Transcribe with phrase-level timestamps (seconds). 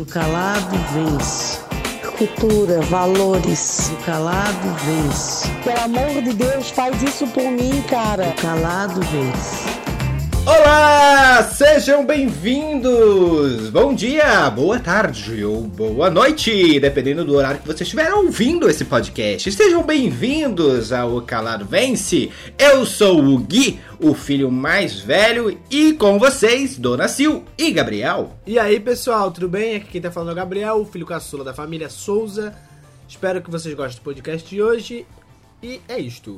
[0.00, 1.58] O calado vence.
[2.16, 3.90] Cultura, valores.
[3.92, 5.46] O calado vence.
[5.62, 8.28] Pelo amor de Deus, faz isso por mim, cara.
[8.30, 9.69] O calado vence.
[10.52, 13.70] Olá, sejam bem-vindos!
[13.70, 18.84] Bom dia, boa tarde ou boa noite, dependendo do horário que você estiver ouvindo esse
[18.84, 19.52] podcast.
[19.52, 22.32] Sejam bem-vindos ao Calado Vence.
[22.58, 28.36] Eu sou o Gui, o filho mais velho, e com vocês, Dona Sil e Gabriel.
[28.44, 29.76] E aí, pessoal, tudo bem?
[29.76, 32.52] Aqui quem tá falando é o Gabriel, o filho caçula da família Souza.
[33.08, 35.06] Espero que vocês gostem do podcast de hoje.
[35.62, 36.34] E é isto.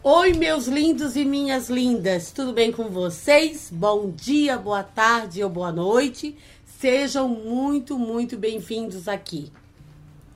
[0.00, 3.68] Oi, meus lindos e minhas lindas, tudo bem com vocês?
[3.70, 6.36] Bom dia, boa tarde ou boa noite.
[6.64, 9.50] Sejam muito, muito bem-vindos aqui.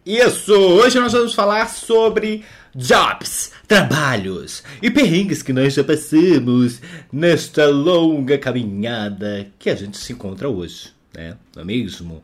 [0.05, 0.53] Isso!
[0.53, 2.45] Hoje nós vamos falar sobre
[2.75, 6.81] jobs, trabalhos e perrengues que nós já passamos
[7.13, 11.37] nesta longa caminhada que a gente se encontra hoje, né?
[11.55, 12.21] Não é mesmo?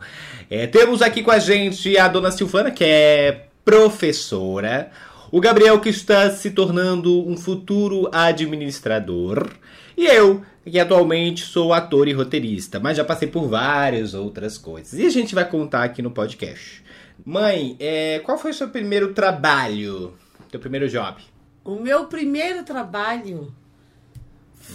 [0.50, 4.90] É, temos aqui com a gente a dona Silvana, que é professora,
[5.30, 9.50] o Gabriel, que está se tornando um futuro administrador,
[9.96, 14.98] e eu, que atualmente sou ator e roteirista, mas já passei por várias outras coisas.
[14.98, 16.84] E a gente vai contar aqui no podcast.
[17.24, 20.14] Mãe, é, qual foi o seu primeiro trabalho?
[20.50, 21.20] Teu primeiro job?
[21.64, 23.52] O meu primeiro trabalho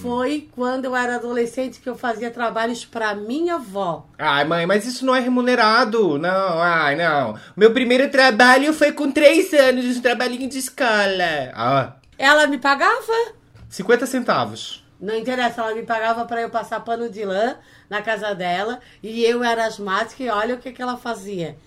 [0.01, 4.07] foi quando eu era adolescente que eu fazia trabalhos para minha avó.
[4.17, 6.17] Ai, mãe, mas isso não é remunerado.
[6.17, 7.37] Não, ai, não.
[7.55, 11.51] Meu primeiro trabalho foi com três anos, um trabalhinho de escola.
[11.53, 13.33] Ah, Ela me pagava?
[13.69, 14.83] 50 centavos.
[14.99, 17.57] Não interessa, ela me pagava para eu passar pano de lã
[17.89, 21.57] na casa dela e eu era asmática e olha o que, que ela fazia.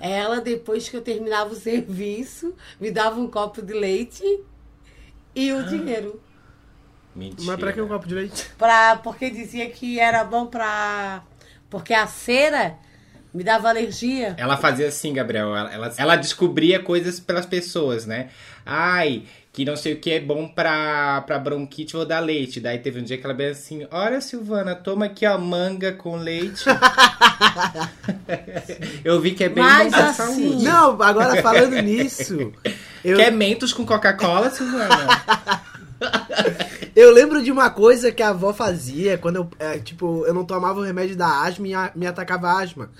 [0.00, 4.22] Ela, depois que eu terminava o serviço, me dava um copo de leite
[5.34, 6.20] e o dinheiro.
[7.14, 7.42] Mentira.
[7.44, 8.46] Mas pra que um copo de leite?
[8.58, 11.22] Pra, porque dizia que era bom pra.
[11.68, 12.74] Porque a cera
[13.34, 14.34] me dava alergia.
[14.38, 15.54] Ela fazia assim, Gabriel.
[15.56, 18.28] Ela, ela, ela descobria coisas pelas pessoas, né?
[18.64, 22.60] Ai, que não sei o que é bom pra, pra bronquite, vou dar leite.
[22.60, 26.16] Daí teve um dia que ela veio assim: Olha, Silvana, toma aqui a manga com
[26.16, 26.64] leite.
[29.04, 30.64] Eu vi que é bem Mas bom pra assim- saúde.
[30.64, 32.52] Não, agora falando nisso,
[33.04, 34.96] eu, Quer mentos com Coca-Cola, Silvana?
[36.94, 40.44] Eu lembro de uma coisa que a avó fazia quando eu, é, tipo, eu não
[40.44, 42.90] tomava o remédio da asma e a- me atacava asma.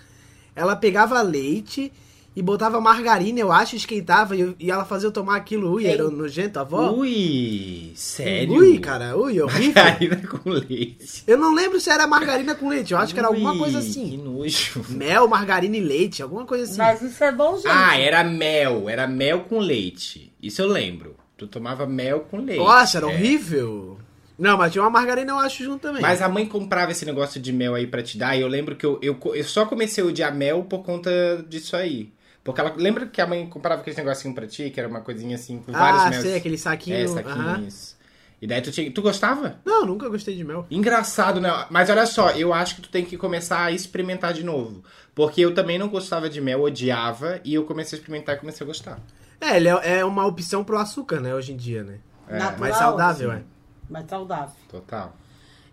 [0.54, 1.92] Ela pegava leite
[2.34, 5.70] e botava margarina, eu acho, esquentava e, e ela fazia eu tomar aquilo.
[5.74, 6.90] Ui, era nojento, a avó?
[6.92, 8.54] Ui, sério?
[8.54, 9.74] Ui, cara, ui, horrível.
[9.82, 11.24] Margarina com leite.
[11.26, 13.80] Eu não lembro se era margarina com leite, eu acho que era alguma Ui, coisa
[13.80, 14.16] Que assim.
[14.16, 14.82] nojo.
[14.88, 16.78] Mel, margarina e leite, alguma coisa assim.
[16.78, 17.68] Mas isso é bom, gente.
[17.68, 18.88] Ah, era mel.
[18.88, 20.32] Era mel com leite.
[20.42, 21.16] Isso eu lembro.
[21.42, 22.58] Tu tomava mel com leite.
[22.58, 23.08] Nossa, era É.
[23.08, 23.98] horrível.
[24.38, 26.00] Não, mas tinha uma margarina, eu acho, junto também.
[26.00, 28.36] Mas a mãe comprava esse negócio de mel aí pra te dar.
[28.36, 31.10] E eu lembro que eu, eu, eu só comecei a odiar mel por conta
[31.48, 32.12] disso aí.
[32.44, 35.36] Porque ela lembra que a mãe comprava aquele negocinho pra ti, que era uma coisinha
[35.36, 36.22] assim com vários ah, mel.
[36.22, 36.96] sei, aquele saquinho.
[36.96, 37.12] É, aham.
[37.12, 37.96] saquinhos.
[38.40, 38.90] E daí tu tinha.
[38.90, 39.60] Tu gostava?
[39.64, 40.66] Não, nunca gostei de mel.
[40.68, 41.66] Engraçado, né?
[41.70, 44.82] Mas olha só, eu acho que tu tem que começar a experimentar de novo.
[45.14, 48.64] Porque eu também não gostava de mel, odiava, e eu comecei a experimentar e comecei
[48.64, 48.98] a gostar.
[49.42, 51.98] É, ele é, é uma opção pro açúcar, né, hoje em dia, né?
[52.28, 53.40] Natural, Mais saudável, assim.
[53.40, 53.44] é.
[53.92, 54.54] Mais saudável.
[54.70, 55.16] Total.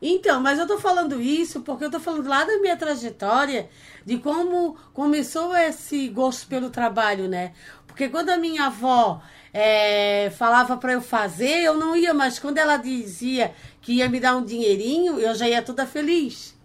[0.02, 3.70] Então, mas eu tô falando isso porque eu tô falando lá da minha trajetória,
[4.06, 7.52] de como começou esse gosto pelo trabalho, né?
[7.86, 9.22] Porque quando a minha avó
[9.54, 14.20] é, falava pra eu fazer, eu não ia, mas quando ela dizia que ia me
[14.20, 16.56] dar um dinheirinho, eu já ia toda feliz,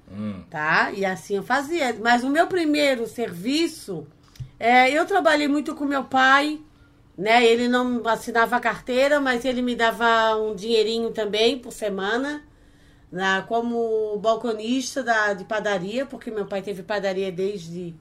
[0.48, 0.92] tá?
[0.92, 1.94] E assim eu fazia.
[2.00, 4.06] Mas o meu primeiro serviço,
[4.58, 6.60] é, eu trabalhei muito com meu pai,
[7.16, 7.44] né?
[7.44, 12.42] Ele não assinava carteira, mas ele me dava um dinheirinho também por semana
[13.10, 17.94] na, como balconista da, de padaria, porque meu pai teve padaria desde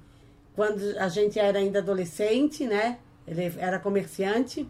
[0.56, 2.98] quando a gente era ainda adolescente, né?
[3.28, 4.68] Ele era comerciante.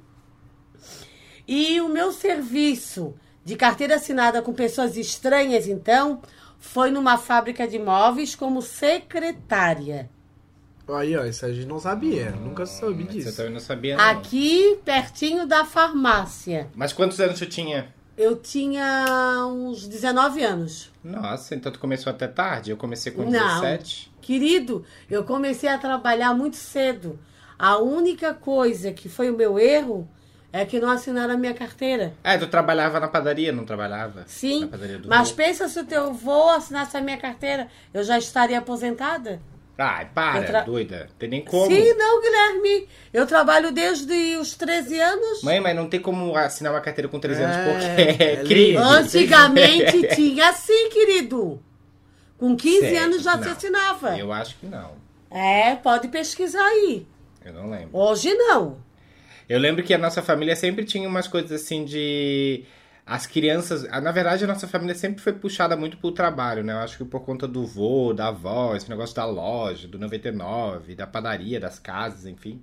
[1.47, 6.21] E o meu serviço de carteira assinada com pessoas estranhas, então,
[6.57, 10.09] foi numa fábrica de móveis como secretária.
[10.87, 12.31] Aí, ó, isso a gente não sabia.
[12.31, 13.37] Nunca soube Você disso.
[13.37, 14.03] também não sabia, não.
[14.03, 16.67] Aqui, pertinho da farmácia.
[16.75, 17.87] Mas quantos anos tu tinha?
[18.17, 20.91] Eu tinha uns 19 anos.
[21.03, 22.69] Nossa, então tu começou até tarde?
[22.69, 23.61] Eu comecei com Não.
[23.61, 24.11] 17.
[24.21, 27.17] Querido, eu comecei a trabalhar muito cedo.
[27.57, 30.07] A única coisa que foi o meu erro
[30.51, 32.13] é que não assinaram a minha carteira.
[32.23, 34.23] Ah, tu trabalhava na padaria, não trabalhava?
[34.27, 35.37] Sim, Na padaria do mas Rio?
[35.37, 39.41] pensa se o teu avô assinasse a minha carteira, eu já estaria aposentada?
[39.77, 41.09] Ai, para, tra- doida.
[41.17, 41.65] Tem nem como.
[41.65, 42.87] Sim, não, Guilherme.
[43.11, 45.41] Eu trabalho desde os 13 anos.
[45.41, 48.43] Mãe, mas não tem como assinar uma carteira com 13 anos É, porque é é
[48.43, 48.77] crime.
[49.33, 51.59] Antigamente tinha assim, querido.
[52.37, 53.51] Com 15 Certo, anos já se não.
[53.51, 54.17] assinava.
[54.19, 54.91] Eu acho que não.
[55.31, 57.07] É, pode pesquisar aí.
[57.43, 57.89] Eu não lembro.
[57.93, 58.77] Hoje não.
[59.49, 62.63] Eu lembro que a nossa família sempre tinha umas coisas assim de.
[63.05, 63.83] As crianças.
[63.83, 66.73] Na verdade, a nossa família sempre foi puxada muito pro trabalho, né?
[66.73, 70.95] Eu acho que por conta do vô, da avó, esse negócio da loja, do 99,
[70.95, 72.61] da padaria, das casas, enfim.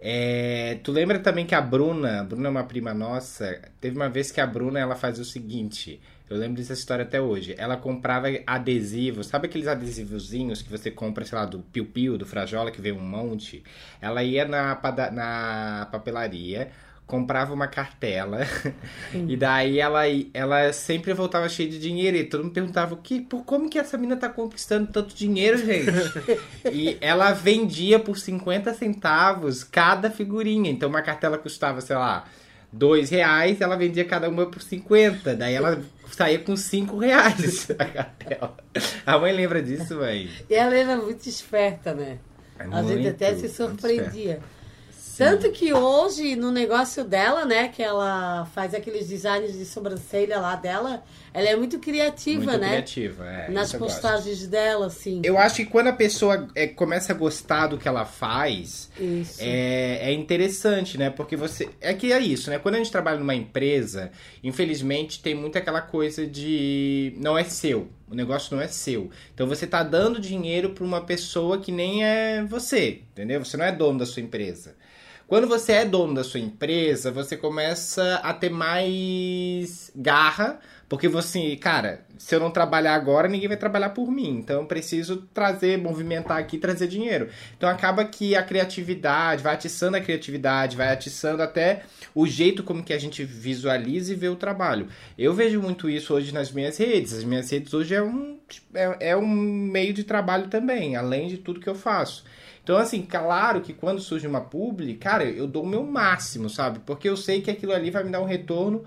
[0.00, 4.08] É, tu lembra também que a Bruna, a Bruna é uma prima nossa, teve uma
[4.08, 5.98] vez que a Bruna ela faz o seguinte,
[6.28, 7.54] eu lembro dessa história até hoje.
[7.56, 12.26] Ela comprava adesivos, sabe aqueles adesivozinhos que você compra, sei lá, do Piu Piu, do
[12.26, 13.62] Frajola, que vem um monte?
[14.00, 14.78] Ela ia na,
[15.12, 16.70] na papelaria,
[17.06, 18.46] comprava uma cartela,
[19.12, 20.02] e daí ela,
[20.32, 22.16] ela sempre voltava cheia de dinheiro.
[22.16, 25.90] E todo mundo perguntava: que, por, como que essa mina tá conquistando tanto dinheiro, gente?
[26.72, 30.70] e ela vendia por 50 centavos cada figurinha.
[30.70, 32.24] Então uma cartela custava, sei lá,
[32.72, 35.34] dois reais, ela vendia cada uma por 50.
[35.36, 35.80] Daí ela
[36.10, 38.56] saía com 5 reais a cartela.
[39.04, 40.30] A mãe lembra disso, mãe?
[40.48, 42.18] E ela era muito esperta, né?
[42.58, 43.86] É a gente muito, até se muito
[45.16, 50.56] Tanto que hoje, no negócio dela, né, que ela faz aqueles designs de sobrancelha lá
[50.56, 51.02] dela,
[51.32, 52.68] ela é muito criativa, Muito né?
[52.68, 53.50] criativa, é.
[53.50, 53.92] Nas eu gosto.
[53.92, 55.20] postagens dela, assim.
[55.24, 59.38] Eu acho que quando a pessoa é, começa a gostar do que ela faz, Isso.
[59.40, 61.10] é, é interessante, né?
[61.10, 61.68] Porque você.
[61.80, 62.58] É que é isso, né?
[62.58, 64.12] Quando a gente trabalha numa empresa,
[64.42, 67.14] infelizmente tem muito aquela coisa de.
[67.18, 67.88] Não é seu.
[68.08, 69.10] O negócio não é seu.
[69.34, 73.44] Então você tá dando dinheiro pra uma pessoa que nem é você, entendeu?
[73.44, 74.76] Você não é dono da sua empresa.
[75.34, 81.56] Quando você é dono da sua empresa, você começa a ter mais garra, porque você,
[81.56, 84.28] cara, se eu não trabalhar agora, ninguém vai trabalhar por mim.
[84.38, 87.30] Então eu preciso trazer, movimentar aqui, trazer dinheiro.
[87.56, 91.82] Então acaba que a criatividade, vai atiçando a criatividade, vai atiçando até
[92.14, 94.86] o jeito como que a gente visualiza e vê o trabalho.
[95.18, 97.12] Eu vejo muito isso hoje nas minhas redes.
[97.12, 98.38] As minhas redes hoje é um,
[98.72, 102.22] é, é um meio de trabalho também, além de tudo que eu faço.
[102.64, 106.78] Então, assim, claro que quando surge uma publi, cara, eu dou o meu máximo, sabe?
[106.80, 108.82] Porque eu sei que aquilo ali vai me dar um retorno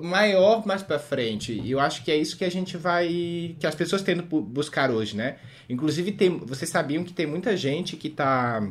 [0.00, 1.52] maior mais pra frente.
[1.52, 3.56] E eu acho que é isso que a gente vai.
[3.58, 5.36] que as pessoas tendem bu- buscar hoje, né?
[5.68, 8.66] Inclusive, tem, vocês sabiam que tem muita gente que tá.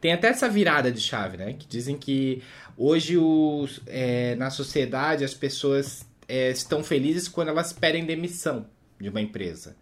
[0.00, 1.52] Tem até essa virada de chave, né?
[1.52, 2.42] Que dizem que
[2.76, 8.66] hoje os, é, na sociedade as pessoas é, estão felizes quando elas pedem demissão
[8.98, 9.76] de uma empresa.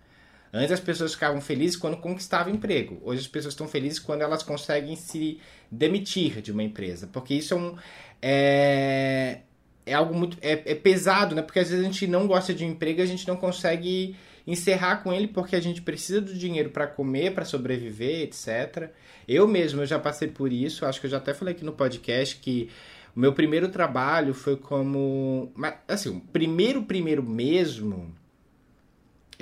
[0.56, 3.00] Antes as pessoas ficavam felizes quando conquistavam emprego.
[3.02, 7.08] Hoje as pessoas estão felizes quando elas conseguem se demitir de uma empresa.
[7.08, 7.76] Porque isso é um.
[8.22, 9.40] É,
[9.84, 10.38] é algo muito.
[10.40, 11.42] É, é pesado, né?
[11.42, 14.14] Porque às vezes a gente não gosta de um emprego e a gente não consegue
[14.46, 18.90] encerrar com ele porque a gente precisa do dinheiro para comer, para sobreviver, etc.
[19.26, 20.86] Eu mesmo eu já passei por isso.
[20.86, 22.70] Acho que eu já até falei aqui no podcast que
[23.16, 25.52] o meu primeiro trabalho foi como.
[25.88, 28.14] Assim, o primeiro, primeiro mesmo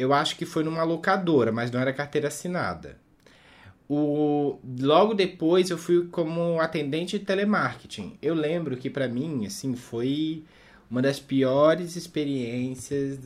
[0.02, 2.98] eu acho que foi numa locadora, mas não era carteira assinada.
[3.88, 8.18] O, logo depois eu fui como atendente de telemarketing.
[8.22, 10.44] Eu lembro que para mim, assim, foi
[10.90, 13.18] uma das piores experiências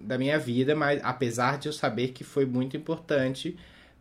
[0.00, 3.56] da, minha vida, mas apesar de eu saber que foi muito importante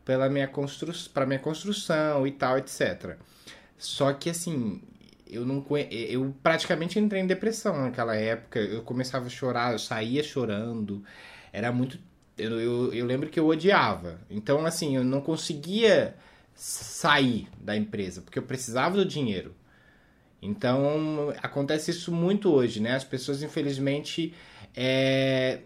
[0.06, 3.18] pela minha constru, para minha construção e tal, etc.
[3.78, 4.82] Só que assim,
[5.28, 8.60] eu não eu praticamente entrei em depressão naquela época.
[8.60, 11.04] Eu começava a chorar, eu saía chorando.
[11.54, 12.00] Era muito
[12.42, 14.20] eu, eu, eu lembro que eu odiava.
[14.30, 16.16] Então, assim, eu não conseguia
[16.56, 19.54] sair da empresa, porque eu precisava do dinheiro.
[20.42, 22.96] Então, acontece isso muito hoje, né?
[22.96, 24.34] As pessoas, infelizmente,
[24.76, 25.60] é...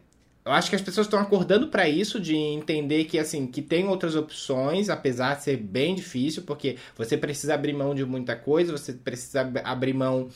[0.43, 3.87] eu acho que as pessoas estão acordando para isso, de entender que, assim, que tem
[3.87, 8.73] outras opções, apesar de ser bem difícil, porque você precisa abrir mão de muita coisa,
[8.73, 10.29] você precisa ab- abrir mão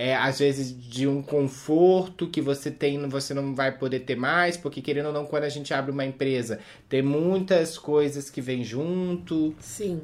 [0.00, 4.56] é, às vezes de um conforto que você tem, você não vai poder ter mais,
[4.56, 8.62] porque querendo ou não, quando a gente abre uma empresa, tem muitas coisas que vêm
[8.62, 9.52] junto.
[9.58, 10.00] Sim.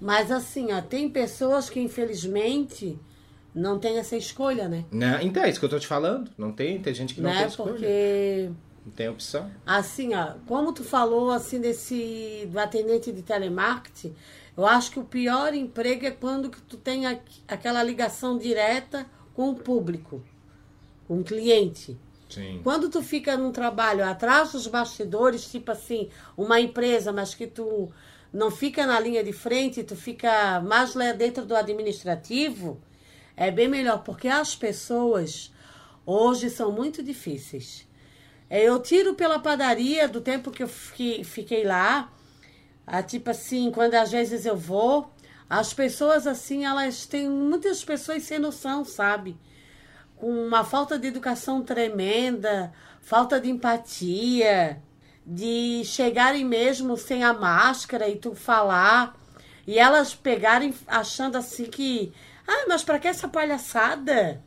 [0.00, 2.98] Mas assim, ó, tem pessoas que infelizmente
[3.54, 4.86] não têm essa escolha, né?
[4.90, 5.18] Né?
[5.22, 6.30] Então é isso que eu tô te falando.
[6.38, 7.46] Não tem, tem gente que não tem né?
[7.48, 7.70] escolha.
[7.72, 8.50] Porque
[8.86, 9.50] Não tem opção.
[9.66, 14.14] assim, ó, como tu falou assim desse do atendente de telemarketing,
[14.56, 19.06] eu acho que o pior emprego é quando que tu tem aqu- aquela ligação direta
[19.38, 20.20] com o público,
[21.06, 21.96] com o cliente.
[22.28, 22.60] Sim.
[22.64, 27.88] Quando tu fica num trabalho atrás dos bastidores, tipo assim, uma empresa, mas que tu
[28.32, 32.80] não fica na linha de frente, tu fica mais lá dentro do administrativo,
[33.36, 35.52] é bem melhor, porque as pessoas
[36.04, 37.86] hoje são muito difíceis.
[38.50, 42.12] É, Eu tiro pela padaria do tempo que eu fiquei, lá,
[43.06, 45.08] tipo assim, quando às vezes eu vou,
[45.48, 49.36] as pessoas assim, elas têm muitas pessoas sem noção, sabe?
[50.16, 54.82] Com uma falta de educação tremenda, falta de empatia,
[55.24, 59.16] de chegarem mesmo sem a máscara e tu falar.
[59.66, 62.12] E elas pegarem achando assim que.
[62.46, 64.42] Ah, mas pra que essa palhaçada?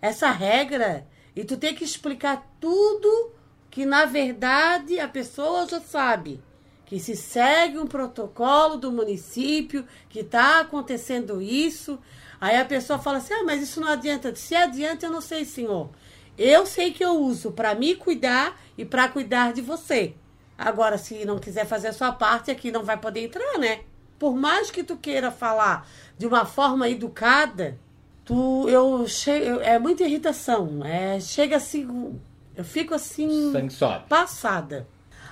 [0.00, 1.06] Essa regra?
[1.34, 3.32] E tu tem que explicar tudo
[3.70, 6.42] que na verdade a pessoa já sabe.
[6.90, 12.00] Que se segue um protocolo do município, que está acontecendo isso.
[12.40, 14.34] Aí a pessoa fala assim: ah, mas isso não adianta.
[14.34, 15.88] Se adianta, eu não sei, senhor.
[16.36, 20.14] Eu sei que eu uso para me cuidar e para cuidar de você.
[20.58, 23.82] Agora, se não quiser fazer a sua parte, aqui não vai poder entrar, né?
[24.18, 25.86] Por mais que tu queira falar
[26.18, 27.78] de uma forma educada,
[28.24, 32.18] tu eu chego é muita irritação, é chega assim,
[32.56, 34.08] eu fico assim Sangue sobe.
[34.08, 34.88] passada.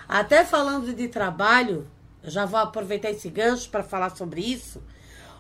[0.08, 1.86] Até falando de trabalho,
[2.22, 4.82] eu já vou aproveitar esse gancho para falar sobre isso.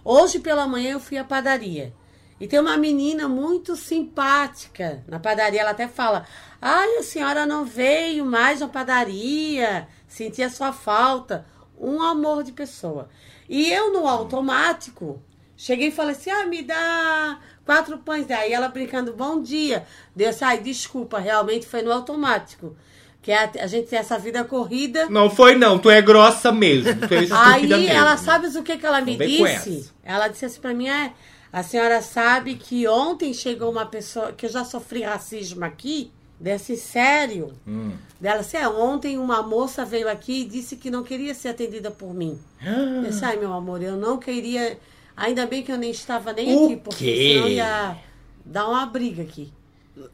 [0.04, 1.94] Hoje pela manhã eu fui à padaria.
[2.38, 5.62] E tem uma menina muito simpática na padaria.
[5.62, 6.26] Ela até fala:
[6.60, 9.88] Ai, a senhora não veio mais na padaria.
[10.06, 11.46] Senti a sua falta.
[11.80, 13.08] Um amor de pessoa.
[13.48, 15.22] E eu, no automático,
[15.56, 18.26] cheguei e falei assim: Ah, me dá quatro pães.
[18.26, 19.86] Daí ela brincando: Bom dia.
[20.14, 22.76] Deus, ai, desculpa, realmente foi no automático.
[23.20, 25.06] Que a, a gente tem essa vida corrida.
[25.10, 26.94] Não foi não, tu é grossa mesmo.
[27.06, 27.88] Tu é Aí mesmo.
[27.88, 29.44] ela sabe o que, que ela me com disse?
[29.44, 29.90] essa.
[30.04, 31.12] Ela disse assim pra mim, é,
[31.52, 36.10] a senhora sabe que ontem chegou uma pessoa, que eu já sofri racismo aqui,
[36.40, 37.52] desse sério.
[37.66, 37.92] Hum.
[38.20, 41.90] Dela assim, é, ontem uma moça veio aqui e disse que não queria ser atendida
[41.90, 42.38] por mim.
[42.64, 44.78] Eu disse, ai meu amor, eu não queria,
[45.16, 47.32] ainda bem que eu nem estava nem O aqui, porque quê?
[47.34, 47.96] senão ia
[48.44, 49.52] dar uma briga aqui.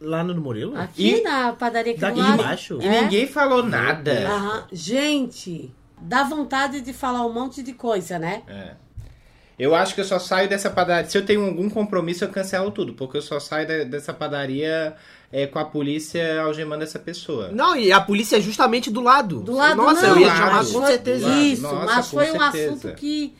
[0.00, 0.76] Lá no Murilo?
[0.76, 2.34] Aqui E- na padaria aqui Daqui lado.
[2.34, 2.78] embaixo?
[2.80, 3.02] E É?
[3.02, 4.28] ninguém falou nada.
[4.28, 4.66] Aham.
[4.72, 8.42] Gente, dá vontade de falar um monte de coisa, né?
[8.48, 8.74] É.
[9.56, 11.08] Eu acho que eu só saio dessa padaria.
[11.08, 12.92] Se eu tenho algum compromisso, eu cancelo tudo.
[12.94, 14.96] Porque eu só saio de- dessa padaria
[15.30, 17.50] é, com a polícia algemando essa pessoa.
[17.52, 19.40] Não, e a polícia é justamente do lado.
[19.40, 20.72] Do lado Nossa, não, eu ia do chamar lado.
[20.72, 21.28] com certeza.
[21.28, 22.68] Isso, Nossa, mas foi um certeza.
[22.70, 23.34] assunto que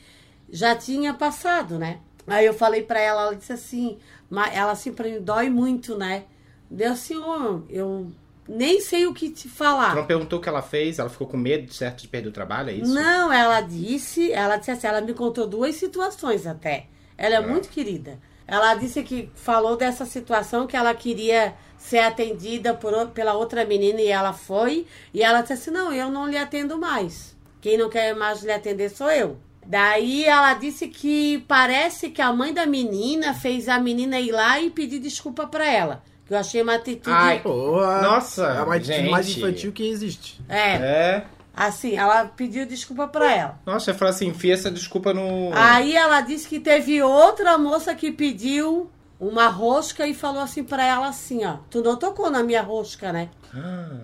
[0.49, 1.99] já tinha passado, né?
[2.27, 3.97] Aí eu falei pra ela, ela disse assim,
[4.29, 6.23] mas ela assim pra mim, dói muito, né?
[6.69, 8.07] Deu assim, ó, eu
[8.47, 9.95] nem sei o que te Tu falar.
[9.95, 10.99] não perguntou o que ela fez?
[10.99, 12.69] Ela ficou com medo, certo, de perder o trabalho?
[12.69, 12.93] É isso?
[12.93, 16.87] Não, ela disse, ela disse assim, ela me contou duas situações até.
[17.17, 18.19] Ela é muito querida.
[18.47, 24.01] Ela disse que falou dessa situação que ela queria ser atendida por, pela outra menina
[24.01, 24.85] e ela foi.
[25.13, 27.35] E ela disse assim: não, eu não lhe atendo mais.
[27.61, 29.37] Quem não quer mais lhe atender sou eu.
[29.65, 34.59] Daí ela disse que parece que a mãe da menina fez a menina ir lá
[34.59, 36.03] e pedir desculpa pra ela.
[36.25, 37.15] Que eu achei uma atitude.
[37.15, 39.09] Ai, Porra, Nossa, é a mais, gente.
[39.11, 40.41] mais infantil que existe.
[40.49, 41.25] É, É.
[41.55, 43.59] assim, ela pediu desculpa pra ela.
[43.65, 45.51] Nossa, eu falo assim, enfia essa desculpa no.
[45.53, 48.89] Aí ela disse que teve outra moça que pediu
[49.19, 53.13] uma rosca e falou assim pra ela assim, ó, tu não tocou na minha rosca,
[53.13, 53.29] né?
[53.53, 53.97] Ah.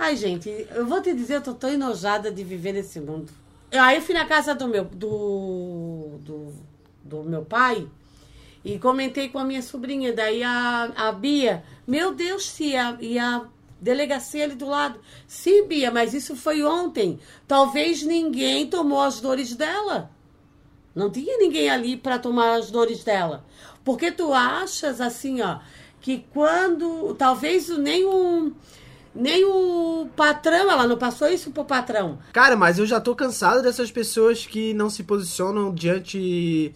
[0.00, 3.32] Ai, gente, eu vou te dizer, eu tô tão enojada de viver nesse mundo.
[3.70, 6.52] Eu- Aí eu fui na casa do meu, do, do,
[7.04, 7.86] do meu pai
[8.68, 10.12] e comentei com a minha sobrinha.
[10.12, 13.46] Daí a, a Bia, meu Deus, tia, e a
[13.80, 15.00] delegacia ali do lado.
[15.26, 17.18] Sim, Bia, mas isso foi ontem.
[17.46, 20.10] Talvez ninguém tomou as dores dela.
[20.94, 23.42] Não tinha ninguém ali para tomar as dores dela.
[23.82, 25.60] Porque tu achas assim, ó,
[25.98, 28.52] que quando talvez nem o
[29.14, 32.18] nem o patrão, ela não passou isso pro patrão.
[32.34, 36.74] Cara, mas eu já tô cansado dessas pessoas que não se posicionam diante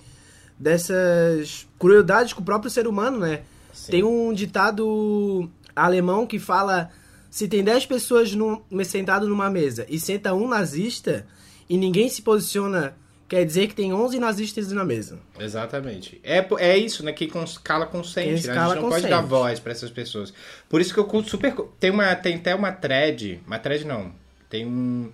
[0.62, 3.40] dessas crueldades com o próprio ser humano, né?
[3.72, 3.90] Sim.
[3.90, 6.90] Tem um ditado alemão que fala:
[7.30, 11.26] se tem 10 pessoas num, sentado numa mesa e senta um nazista
[11.68, 12.94] e ninguém se posiciona,
[13.28, 15.18] quer dizer que tem 11 nazistas na mesa.
[15.38, 16.20] Exatamente.
[16.22, 17.12] É, é isso, né?
[17.12, 18.42] Que cons- cala consente.
[18.42, 18.58] Quem né?
[18.60, 19.08] A gente não pode consente.
[19.10, 20.32] dar voz pra essas pessoas.
[20.68, 21.54] Por isso que eu super.
[21.80, 23.40] Tem, uma, tem até uma thread.
[23.46, 24.12] Uma thread não.
[24.48, 25.10] Tem um.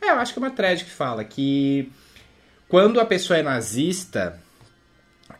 [0.00, 1.90] É, eu acho que é uma thread que fala que
[2.68, 4.38] quando a pessoa é nazista.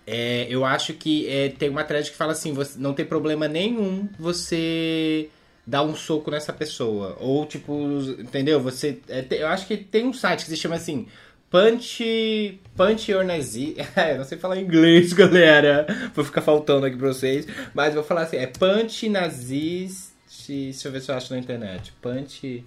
[0.06, 3.48] É, eu acho que é, tem uma thread que fala assim: você, não tem problema
[3.48, 5.28] nenhum você
[5.66, 7.16] dar um soco nessa pessoa.
[7.20, 7.72] Ou, tipo,
[8.18, 8.60] entendeu?
[8.60, 8.98] Você.
[9.08, 11.06] é, te- eu acho que tem um site que se chama assim.
[11.50, 12.58] Punch.
[12.74, 13.76] Punch Your Nazi.
[14.10, 15.86] eu não sei falar inglês, galera.
[16.14, 17.46] Vou ficar faltando aqui pra vocês.
[17.74, 20.12] Mas vou falar assim: é Punch Nazis.
[20.48, 21.92] Deixa eu ver se eu acho na internet.
[22.00, 22.64] Punch.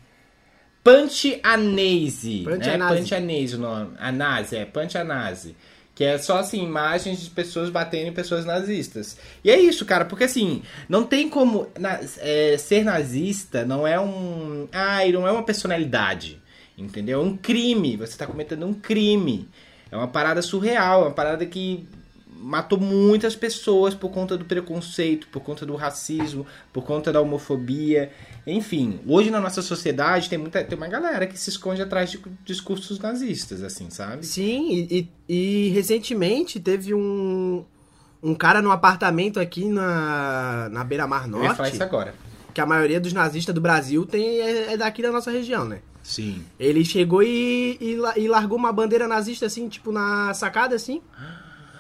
[0.84, 2.44] Punch Anase.
[2.44, 2.76] Punch né?
[2.76, 3.00] Anase.
[3.00, 3.96] Punch Anase o nome.
[3.98, 4.66] Anase, é.
[4.66, 5.56] Punch Anase.
[5.96, 9.18] Que é só, assim, imagens de pessoas batendo em pessoas nazistas.
[9.42, 11.68] E é isso, cara, porque assim, não tem como.
[11.80, 14.68] na- é, ser nazista não é um.
[14.74, 16.42] Ai, não é uma personalidade.
[16.78, 17.22] Entendeu?
[17.22, 17.96] É um crime.
[17.96, 19.48] Você tá cometendo um crime.
[19.90, 21.88] É uma parada surreal, é uma parada que
[22.38, 28.12] matou muitas pessoas por conta do preconceito, por conta do racismo, por conta da homofobia.
[28.48, 32.20] Enfim, hoje na nossa sociedade tem muita tem uma galera que se esconde atrás de
[32.44, 34.26] discursos nazistas, assim, sabe?
[34.26, 37.66] Sim, e, e- e recentemente teve um,
[38.22, 42.14] um cara num apartamento aqui na, na Beira-Mar Eu ia falar Norte, isso agora.
[42.54, 45.80] que a maioria dos nazistas do Brasil tem, é, é daqui da nossa região, né?
[46.04, 46.44] Sim.
[46.60, 51.02] Ele chegou e, e, e largou uma bandeira nazista, assim, tipo, na sacada, assim.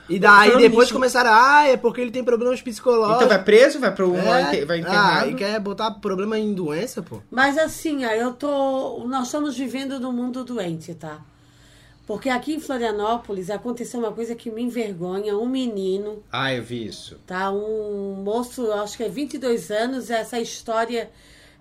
[0.07, 3.15] E daí depois nisso- começaram, ah, é porque ele tem problemas psicológicos.
[3.15, 5.31] Então vai preso, vai pro É, vai ah, internado.
[5.31, 7.21] e quer botar problema em doença, pô?
[7.31, 9.03] Mas assim, eu tô.
[9.07, 11.19] Nós estamos vivendo num mundo doente, tá?
[12.05, 15.35] Porque aqui em Florianópolis aconteceu uma coisa que me envergonha.
[15.35, 17.17] Um menino, Ah, eu vi isso.
[17.25, 17.51] tá?
[17.51, 21.09] Um moço, acho que é 22 anos, essa história.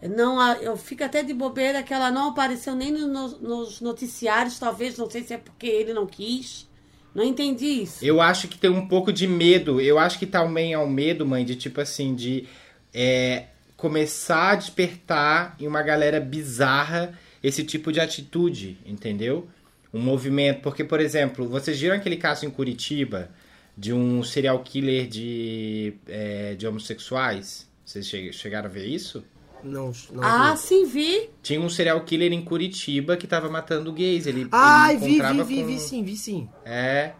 [0.02, 4.98] Não, eu fico até de bobeira que ela não apareceu nem no- nos noticiários, talvez,
[4.98, 6.68] não sei se é porque ele não quis.
[7.14, 8.04] Não entendi isso.
[8.04, 9.80] Eu acho que tem um pouco de medo.
[9.80, 12.46] Eu acho que também é um medo, mãe, de tipo assim, de
[12.92, 13.44] é,
[13.76, 19.46] começar a despertar em uma galera bizarra esse tipo de atitude, entendeu?
[19.92, 20.60] Um movimento.
[20.62, 23.30] Porque, por exemplo, vocês viram aquele caso em Curitiba
[23.76, 27.68] de um serial killer de, é, de homossexuais?
[27.84, 29.22] Vocês che- chegaram a ver isso?
[29.64, 30.58] Não, não Ah, vi.
[30.60, 31.30] sim, vi.
[31.42, 34.26] Tinha um serial killer em Curitiba que tava matando gays.
[34.26, 36.48] Ele, Ai, ele vi, vi, vi, com- vi sim, vi sim.
[36.64, 37.12] É.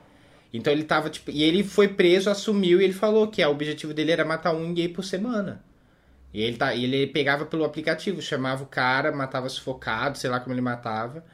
[0.52, 1.30] Então ele tava, tipo.
[1.30, 4.72] E ele foi preso, assumiu e ele falou que o objetivo dele era matar um
[4.72, 5.64] gay por semana.
[6.32, 10.52] E ele, tá, ele pegava pelo aplicativo, chamava o cara, matava sufocado, sei lá como
[10.54, 11.24] ele matava.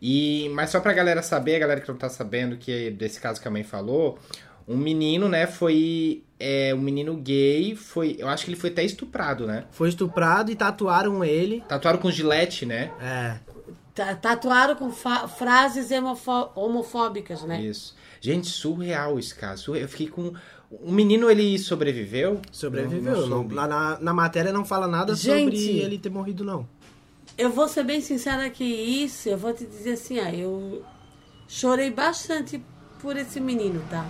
[0.00, 3.40] E, mas só pra galera saber, a galera que não tá sabendo que desse caso
[3.40, 4.18] que a mãe falou,
[4.68, 6.22] um menino, né, foi.
[6.38, 8.16] É, um menino gay, foi.
[8.18, 9.64] Eu acho que ele foi até estuprado, né?
[9.70, 11.62] Foi estuprado e tatuaram ele.
[11.66, 12.90] Tatuaram com gilete, né?
[13.00, 13.38] É.
[13.94, 17.62] Ta- Tatuaram com frases homofó- homofóbicas, né?
[17.62, 17.96] Isso.
[18.20, 19.74] Gente, surreal esse caso.
[19.74, 20.34] Eu fiquei com.
[20.70, 22.40] O menino, ele sobreviveu?
[22.52, 23.26] Sobreviveu.
[23.28, 25.56] Não- não Não, na, na matéria não fala nada Gente.
[25.58, 26.68] sobre ele ter morrido, não.
[27.38, 30.82] Eu vou ser bem sincera que isso, eu vou te dizer assim, ó, eu
[31.48, 32.62] chorei bastante
[33.00, 34.04] por esse menino, tá?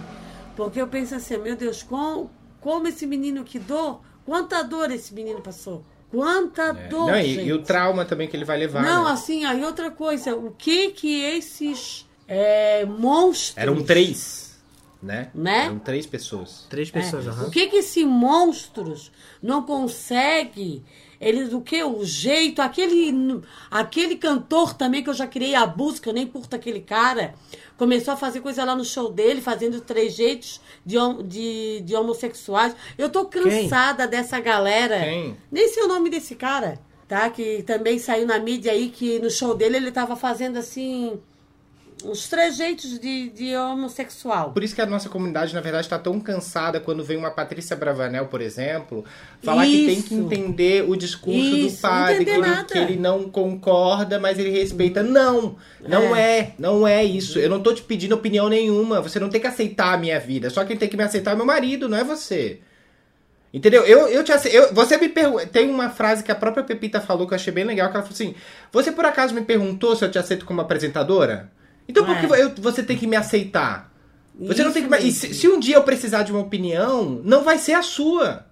[0.56, 2.28] Porque eu penso assim, meu Deus, com,
[2.60, 5.84] como esse menino que dor, quanta dor esse menino passou.
[6.10, 6.88] Quanta É.
[6.88, 7.46] dor, Não, e, gente.
[7.46, 8.82] e o trauma também que ele vai levar.
[8.82, 9.10] Não, né?
[9.10, 13.56] assim, aí outra coisa, o que que esses é, monstros...
[13.56, 14.56] Eram três,
[15.02, 15.30] né?
[15.34, 15.66] Né?
[15.66, 16.66] Eram três pessoas.
[16.70, 17.30] Três pessoas, É.
[17.30, 17.48] aham.
[17.48, 20.82] O que que esse monstros não consegue?
[21.20, 26.08] Eles o que o jeito, aquele aquele cantor também que eu já criei abuso, que
[26.08, 27.34] eu nem curto aquele cara,
[27.76, 32.74] começou a fazer coisa lá no show dele, fazendo trejeitos de, de, de homossexuais.
[32.96, 35.00] Eu tô cansada dessa galera.
[35.00, 35.36] Quem?
[35.50, 37.28] Nem sei o nome desse cara, tá?
[37.30, 41.20] Que também saiu na mídia aí que no show dele ele tava fazendo assim
[42.10, 44.52] uns trejeitos de, de homossexual.
[44.52, 47.76] Por isso que a nossa comunidade, na verdade, está tão cansada quando vem uma Patrícia
[47.76, 49.04] Bravanel, por exemplo,
[49.42, 50.22] falar que tem que Isso.
[50.22, 55.02] entender o discurso Isso, do padre, que ele, que ele não concorda, mas ele respeita.
[55.02, 56.52] Não, não é.
[56.58, 57.38] não é isso.
[57.38, 59.00] Eu não tô te pedindo opinião nenhuma.
[59.00, 60.50] Você não tem que aceitar a minha vida.
[60.50, 62.60] Só quem tem que me aceitar é meu marido, não é você.
[63.52, 63.84] Entendeu?
[63.84, 65.46] Eu, eu te eu, Você me pergunta.
[65.46, 68.04] Tem uma frase que a própria Pepita falou que eu achei bem legal, que ela
[68.04, 68.34] falou assim:
[68.70, 71.50] Você por acaso me perguntou se eu te aceito como apresentadora?
[71.88, 72.42] Então por que É.
[72.42, 73.90] eu- você tem que me aceitar?
[74.38, 75.12] Você não Isso tem que.
[75.12, 78.44] Se, se um dia eu precisar de uma opinião, não vai ser a sua.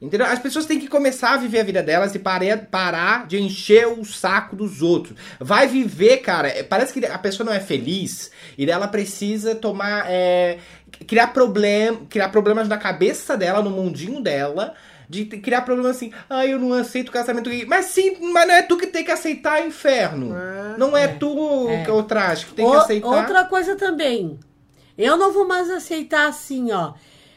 [0.00, 0.26] Entendeu?
[0.28, 3.88] As pessoas têm que começar a viver a vida delas e parar, parar de encher
[3.88, 5.18] o saco dos outros.
[5.40, 6.46] Vai viver, cara.
[6.46, 10.04] É, Parece que a pessoa não é feliz e ela precisa tomar.
[10.08, 10.58] é,
[11.04, 14.74] criar, problem, criar problemas na cabeça dela, no mundinho dela.
[15.08, 17.64] De criar problemas assim, ah, eu não aceito casamento gay.
[17.64, 20.34] Mas sim, mas não é tu que tem que aceitar, inferno.
[20.76, 23.08] não é, tu que é o traje que tem que O- aceitar.
[23.08, 24.38] Outra coisa também.
[24.98, 26.92] Eu não vou mais aceitar assim, ó.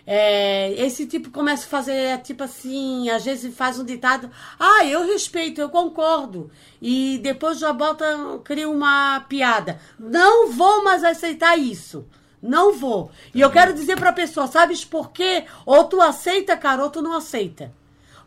[0.05, 4.29] É, esse tipo começa a fazer, tipo assim, às vezes faz um ditado.
[4.59, 6.49] Ah, eu respeito, eu concordo.
[6.81, 8.05] E depois já bota,
[8.43, 9.79] cria uma piada.
[9.99, 12.05] Não vou mais aceitar isso.
[12.41, 13.11] Não vou.
[13.33, 15.45] E eu quero dizer pra pessoa, sabes por quê?
[15.65, 17.71] Ou tu aceita, cara, ou tu não aceita.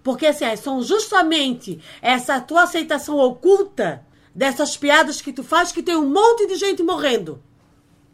[0.02, 5.82] Porque assim, é, são justamente essa tua aceitação oculta dessas piadas que tu faz que
[5.82, 7.42] tem um monte de gente morrendo.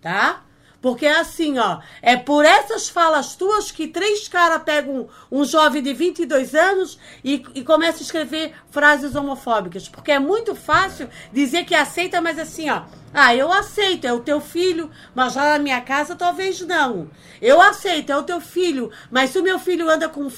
[0.00, 0.44] Tá?
[0.80, 5.44] Porque é assim, ó, é por essas falas tuas que três caras pegam um, um
[5.44, 9.88] jovem de 22 anos e, e começam a escrever frases homofóbicas.
[9.88, 14.20] Porque é muito fácil dizer que aceita, mas assim, ó, ah, eu aceito, é o
[14.20, 17.10] teu filho, mas lá na minha casa talvez não.
[17.42, 20.28] Eu aceito, é o teu filho, mas se o meu filho anda com,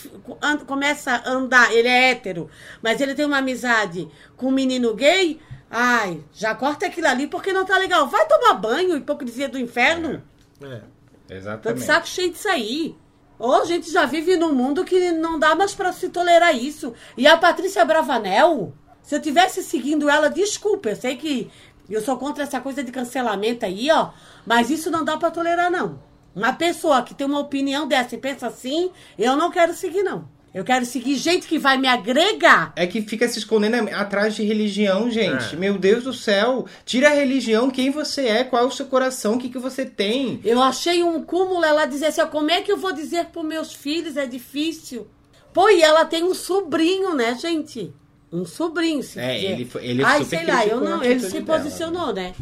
[0.40, 2.48] anda- começa a andar, ele é hétero,
[2.82, 5.38] mas ele tem uma amizade com um menino gay,
[5.70, 8.06] ai, já corta aquilo ali porque não tá legal.
[8.08, 10.22] Vai tomar banho, hipocrisia do inferno.
[10.62, 10.80] É.
[11.26, 11.80] Tô de Exatamente.
[11.85, 12.94] saco cheio disso aí.
[13.38, 16.94] Ô, a gente já vive num mundo que não dá mais pra se tolerar isso.
[17.16, 21.50] E a Patrícia Bravanel, se eu tivesse seguindo ela, desculpa, eu sei que
[21.88, 24.10] eu sou contra essa coisa de cancelamento aí, ó,
[24.46, 25.98] mas isso não dá pra tolerar, não.
[26.34, 30.26] Uma pessoa que tem uma opinião dessa e pensa assim, eu não quero seguir, não.
[30.54, 32.74] Eu quero seguir gente que vai me agregar.
[32.76, 35.54] É que fica se escondendo atrás de religião, gente.
[35.54, 35.58] É.
[35.58, 36.66] Meu Deus do céu.
[36.84, 39.86] Tira a religião, quem você é, qual é o seu coração, o que, que você
[39.86, 40.40] tem.
[40.44, 43.46] Eu achei um cúmulo ela dizer assim, ó, como é que eu vou dizer pros
[43.46, 44.18] meus filhos?
[44.18, 45.06] É difícil.
[45.54, 47.92] Pô, e ela tem um sobrinho, né, gente?
[48.32, 51.04] Um sobrinho, se É, ele foi- ele Ai, super sei lá, eu criticou a não,
[51.04, 52.34] ele atitude se dela, posicionou, né?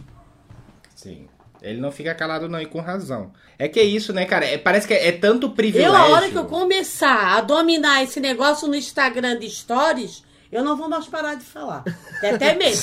[0.94, 1.26] Sim.
[1.62, 3.33] Ele não fica calado, não, e com razão.
[3.59, 4.46] É que é isso, né, cara?
[4.46, 5.92] É- parece que é, é tanto privilégio.
[5.92, 10.64] Eu, a hora que eu começar a dominar esse negócio no Instagram de stories, eu
[10.64, 11.85] não vou mais parar de falar.
[12.20, 12.76] Tem até medo.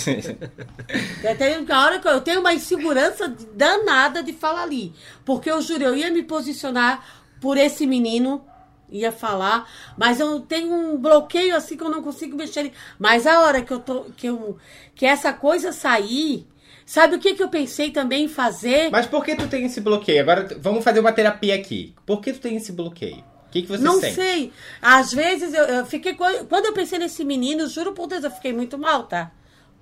[1.22, 4.64] Tem até medo, porque a hora que eu, eu tenho uma insegurança danada de falar
[4.64, 4.94] ali.
[5.26, 7.04] Porque eu juro, eu ia me posicionar
[7.42, 8.46] por esse menino,
[8.90, 12.72] ia falar, mas eu tenho um bloqueio assim que eu não consigo mexer.
[12.98, 14.06] Mas a hora que eu tô.
[14.16, 14.58] que, eu,
[14.96, 16.48] que essa coisa sair.
[16.86, 18.90] Sabe o que, que eu pensei também em fazer?
[18.90, 20.22] Mas por que tu tem esse bloqueio?
[20.22, 21.94] Agora, vamos fazer uma terapia aqui.
[22.06, 23.26] Por que tu tem esse bloqueio?
[23.46, 24.16] O que, que você Não sente?
[24.16, 24.54] sei.
[24.82, 26.14] Às vezes eu, eu fiquei.
[26.16, 29.32] Quando eu pensei nesse menino, juro por Deus, eu fiquei muito mal, tá?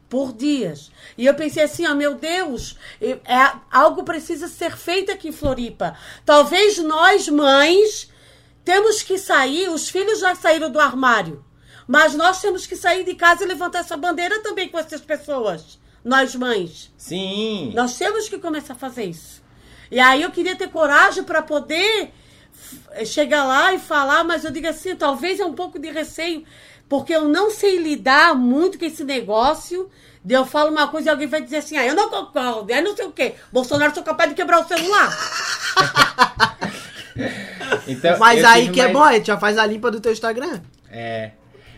[0.09, 0.91] Por dias.
[1.15, 5.31] E eu pensei assim, ó, meu Deus, eu- é, algo precisa ser feito aqui em
[5.31, 5.95] Floripa.
[6.25, 8.09] Talvez nós, mães,
[8.65, 11.45] temos que sair, os filhos já saíram do armário.
[11.87, 15.79] Mas nós temos que sair de casa e levantar essa bandeira também com essas pessoas.
[16.03, 16.91] Nós, mães.
[16.97, 17.71] Sim.
[17.75, 19.43] Nós temos que começar a fazer isso.
[19.91, 22.11] E aí eu queria ter coragem para poder
[22.51, 26.43] f- chegar lá e falar, mas eu digo assim, talvez é um pouco de receio,
[26.89, 29.89] porque eu não sei lidar muito com esse negócio.
[30.23, 32.81] De eu falo uma coisa e alguém vai dizer assim, ah, eu não concordo, é
[32.81, 33.35] não sei o quê.
[33.51, 35.11] Bolsonaro sou capaz de quebrar o celular.
[37.87, 40.61] Então, Mas aí que é uma- bom, a já faz a limpa do teu Instagram.
[40.91, 41.31] É.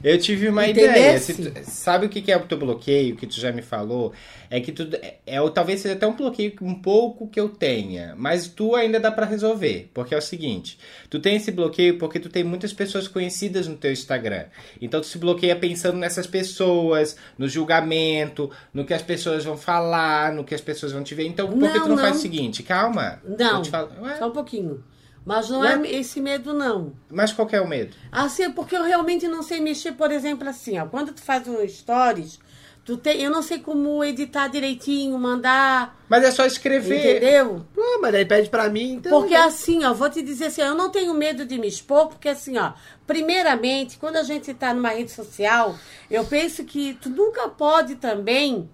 [0.03, 1.31] Eu tive uma Entendesse?
[1.33, 1.51] ideia.
[1.63, 4.13] Tu- sabe o que é o teu bloqueio, que tu já me falou?
[4.49, 4.87] É que tu.
[5.01, 8.13] É, é, talvez seja até um bloqueio um pouco que eu tenha.
[8.15, 9.89] Mas tu ainda dá pra resolver.
[9.95, 10.77] Porque é o seguinte:
[11.09, 14.45] tu tem esse bloqueio porque tu tem muitas pessoas conhecidas no teu Instagram.
[14.79, 20.31] Então tu se bloqueia pensando nessas pessoas, no julgamento, no que as pessoas vão falar,
[20.31, 21.25] no que as pessoas vão te ver.
[21.25, 22.19] Então por que tu não, faz não.
[22.19, 22.61] o seguinte?
[22.61, 23.19] Calma.
[23.37, 24.83] Não, falo, só um pouquinho.
[25.27, 25.77] Mas não Ué?
[25.83, 26.93] é esse medo, não.
[27.11, 27.93] mas qual que é o medo?
[28.09, 30.85] Assim, é porque eu realmente não sei mexer, por exemplo, assim, ó.
[30.85, 32.39] Quando tu faz um stories,
[32.85, 37.17] tu tem, eu não sei como editar direitinho, mandar, Mas é só escrever.
[37.17, 37.65] entendeu?
[37.75, 39.19] Pô, mas aí pede pra mim, então.
[39.19, 42.29] Porque assim, ó, vou te dizer assim, eu não tenho medo de me expor, porque
[42.29, 42.71] assim, ó,
[43.05, 45.77] primeiramente, quando a gente tá numa rede social,
[46.09, 48.69] eu penso que tu nunca pode também,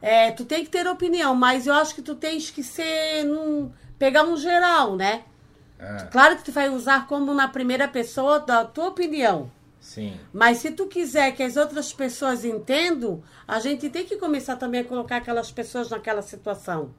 [0.00, 3.70] é, tu tem que ter opinião, mas eu acho que tu tens que ser, num,
[3.98, 5.24] pegar um geral, né?
[5.80, 9.50] Ah, Claro que tu vai usar como na primeira pessoa da tua opinião.
[9.80, 10.12] sim.
[10.32, 14.82] Mas se tu quiser que as outras pessoas entendam, a gente tem que começar também
[14.82, 16.90] a colocar aquelas pessoas naquela situação.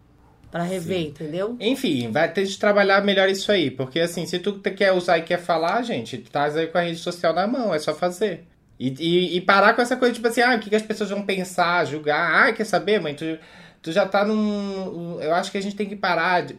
[0.49, 1.55] Pra rever, entendeu?
[1.61, 3.71] Enfim, vai ter de trabalhar melhor isso aí.
[3.71, 6.81] Porque assim, se tu quer usar e quer falar, gente, tu tá aí com a
[6.81, 8.45] rede social na mão, é só fazer.
[8.77, 11.09] E, e, e parar com essa coisa, tipo assim, ah, o que, que as pessoas
[11.09, 12.49] vão pensar, julgar.
[12.49, 13.13] Ah, quer saber, mãe?
[13.15, 13.37] Tu,
[13.81, 15.21] tu já tá num.
[15.21, 16.41] Eu acho que a gente tem que parar.
[16.41, 16.57] de-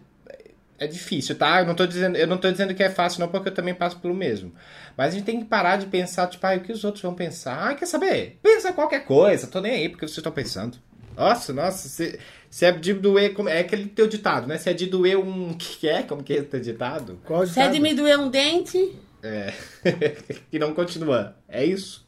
[0.85, 1.61] é difícil, tá?
[1.61, 3.75] Eu não, tô dizendo, eu não tô dizendo que é fácil, não, porque eu também
[3.75, 4.53] passo pelo mesmo.
[4.97, 7.15] Mas a gente tem que parar de pensar, tipo, ah, o que os outros vão
[7.15, 7.71] pensar?
[7.71, 8.39] Ah, quer saber?
[8.43, 10.77] Pensa qualquer coisa, tô nem aí porque vocês estão pensando.
[11.17, 12.19] Nossa, nossa, se,
[12.49, 14.57] se é de doer, como- é aquele teu ditado, né?
[14.59, 15.51] Se é de doer um.
[15.53, 16.03] O que é?
[16.03, 17.21] Como que é teu ditado?
[17.25, 18.93] Qual Se é de me doer um dente,
[19.23, 19.53] É.
[20.51, 21.37] que não continua.
[21.49, 22.07] É isso?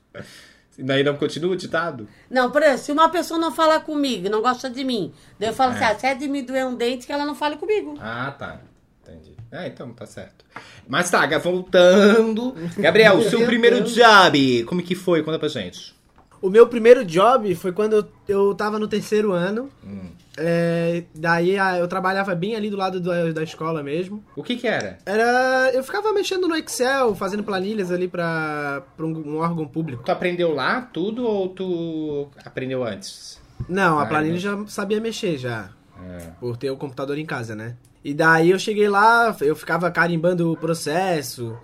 [0.76, 2.08] E daí não continua o ditado?
[2.28, 5.54] Não, por exemplo, se uma pessoa não fala comigo, não gosta de mim, daí eu
[5.54, 7.94] falo assim, ah, se é de me doer um dente, que ela não fale comigo.
[8.00, 8.60] Ah, tá.
[9.02, 9.37] Entendi.
[9.52, 10.44] Ah, então tá certo.
[10.88, 12.54] Mas tá, voltando.
[12.76, 15.22] Gabriel, seu primeiro job, como que foi?
[15.22, 15.94] Conta pra gente.
[16.42, 19.70] O meu primeiro job foi quando eu, eu tava no terceiro ano.
[19.84, 20.08] Hum.
[20.37, 24.23] É, daí eu trabalhava bem ali do lado da, da escola mesmo.
[24.35, 24.99] O que que era?
[25.07, 25.70] Era.
[25.73, 30.03] Eu ficava mexendo no Excel, fazendo planilhas ali pra, pra um, um órgão público.
[30.05, 33.40] Tu aprendeu lá tudo ou tu aprendeu antes?
[33.68, 35.70] Não, a Ah, planilha já sabia mexer já.
[36.05, 36.18] É.
[36.40, 37.77] Por ter o computador em casa, né?
[38.05, 41.57] E daí eu cheguei lá, eu ficava carimbando o processo.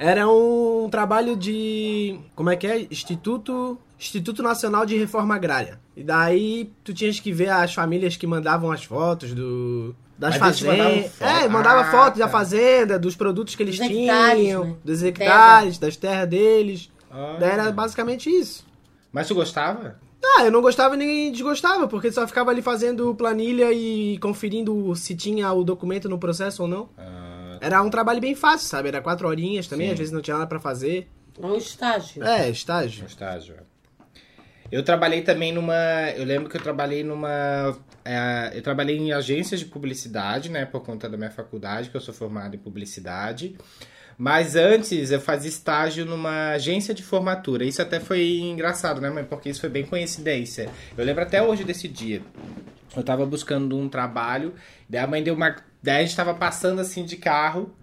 [0.00, 2.18] Era um trabalho de.
[2.34, 2.80] Como é que é?
[2.90, 3.78] Instituto.
[3.98, 5.78] Instituto Nacional de Reforma Agrária.
[5.96, 9.94] E daí tu tinhas que ver as famílias que mandavam as fotos do.
[10.18, 11.12] Das Mas fazendas.
[11.12, 11.28] foto?
[11.28, 12.30] É, mandava Ah, fotos da tá.
[12.32, 14.76] fazenda, dos produtos que eles Dos hectares, tinham, né?
[14.84, 16.90] dos hectares, das terras deles.
[17.10, 17.36] Ah.
[17.40, 18.64] Daí era basicamente isso.
[19.12, 19.98] Mas tu gostava?
[20.24, 25.14] Ah, eu não gostava nem desgostava, porque só ficava ali fazendo planilha e conferindo se
[25.14, 26.88] tinha o documento no processo ou não.
[26.96, 28.88] Ah, Era um trabalho bem fácil, sabe?
[28.88, 29.92] Era quatro horinhas também, Sim.
[29.92, 31.08] às vezes não tinha nada pra fazer.
[31.40, 32.22] É um estágio.
[32.24, 33.02] É, estágio.
[33.02, 33.56] No estágio.
[34.70, 35.74] Eu trabalhei também numa.
[36.16, 37.76] Eu lembro que eu trabalhei numa.
[38.04, 40.64] é, eu trabalhei em agências de publicidade, né?
[40.64, 43.56] Por conta da minha faculdade, que eu sou formado em publicidade.
[44.16, 47.64] Mas antes eu fazia estágio numa agência de formatura.
[47.64, 49.24] Isso até foi engraçado, né, mãe?
[49.24, 50.68] Porque isso foi bem coincidência.
[50.96, 52.22] Eu lembro até hoje desse dia.
[52.96, 54.54] Eu tava buscando um trabalho,
[54.88, 55.56] daí a mãe deu uma.
[55.82, 57.74] Daí a gente tava passando assim de carro.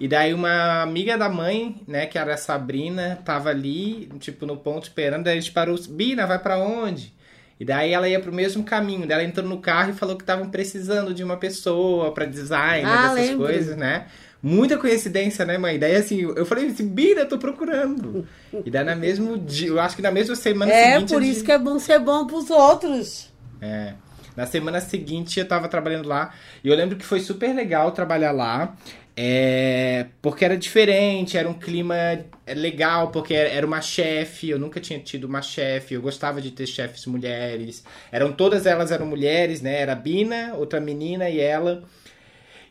[0.00, 4.56] E daí uma amiga da mãe, né, que era a Sabrina, tava ali, tipo, no
[4.56, 7.12] ponto esperando, daí a gente parou, Bina, vai pra onde?
[7.58, 10.22] E daí ela ia pro mesmo caminho, daí ela entrou no carro e falou que
[10.22, 13.46] estavam precisando de uma pessoa pra design, Ah, dessas lembro.
[13.46, 14.06] coisas, né?
[14.40, 15.76] Muita coincidência, né, mãe?
[15.80, 18.24] Daí assim, eu falei assim, Bina, tô procurando.
[18.64, 21.12] E daí na mesmo dia, eu acho que na mesma semana É, seguinte.
[21.12, 23.32] por a isso que é bom ser bom pros outros.
[23.60, 23.94] é.
[24.36, 26.32] Na semana seguinte eu tava trabalhando lá
[26.62, 28.76] e eu lembro que foi super legal trabalhar lá.
[29.20, 31.96] É, porque era diferente, era um clima
[32.46, 36.68] legal, porque era uma chefe, eu nunca tinha tido uma chefe, eu gostava de ter
[36.68, 37.82] chefes mulheres.
[38.12, 39.80] Eram todas elas eram mulheres, né?
[39.80, 41.82] Era a Bina, outra menina e ela.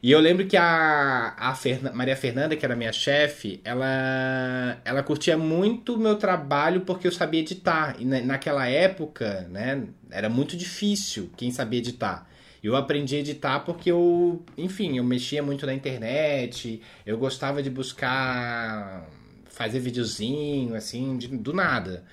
[0.01, 1.53] E eu lembro que a, a
[1.93, 7.11] Maria Fernanda, que era minha chefe, ela, ela curtia muito o meu trabalho porque eu
[7.11, 7.97] sabia editar.
[7.99, 12.25] E na, naquela época, né, era muito difícil quem sabia editar.
[12.67, 17.69] Eu aprendi a editar porque eu, enfim, eu mexia muito na internet, eu gostava de
[17.69, 19.07] buscar
[19.49, 22.03] fazer videozinho, assim, de- do nada.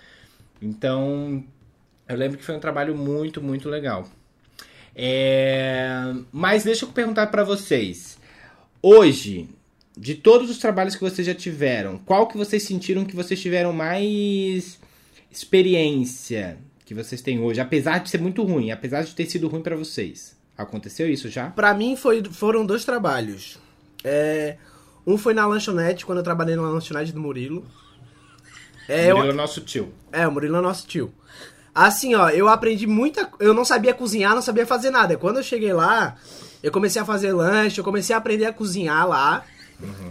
[0.63, 1.45] Então,
[2.09, 4.09] eu lembro que foi um trabalho muito, muito legal.
[4.95, 8.17] É, Mas deixa eu perguntar pra vocês.
[8.81, 9.49] Hoje,
[9.97, 13.73] de todos os trabalhos que vocês já tiveram, qual que vocês sentiram que vocês tiveram
[13.73, 14.79] mais
[15.31, 17.61] experiência que vocês têm hoje?
[17.61, 20.34] Apesar de ser muito ruim, apesar de ter sido ruim pra vocês.
[20.57, 21.51] Aconteceu isso já?
[21.51, 23.59] Pra mim foi, foram dois trabalhos.
[24.05, 24.57] É,
[25.07, 27.65] um foi na lanchonete, quando eu trabalhei na lanchonete do Murilo.
[28.89, 29.93] É, eu- Murilo é nosso tio.
[30.13, 31.13] É, o Murilo é nosso tio.
[31.75, 33.29] Assim, ó, eu aprendi muita.
[33.41, 35.17] Eu não sabia cozinhar, não sabia fazer nada.
[35.17, 36.17] Quando eu cheguei lá,
[36.63, 39.45] eu comecei a fazer lanche, eu comecei a aprender a cozinhar lá.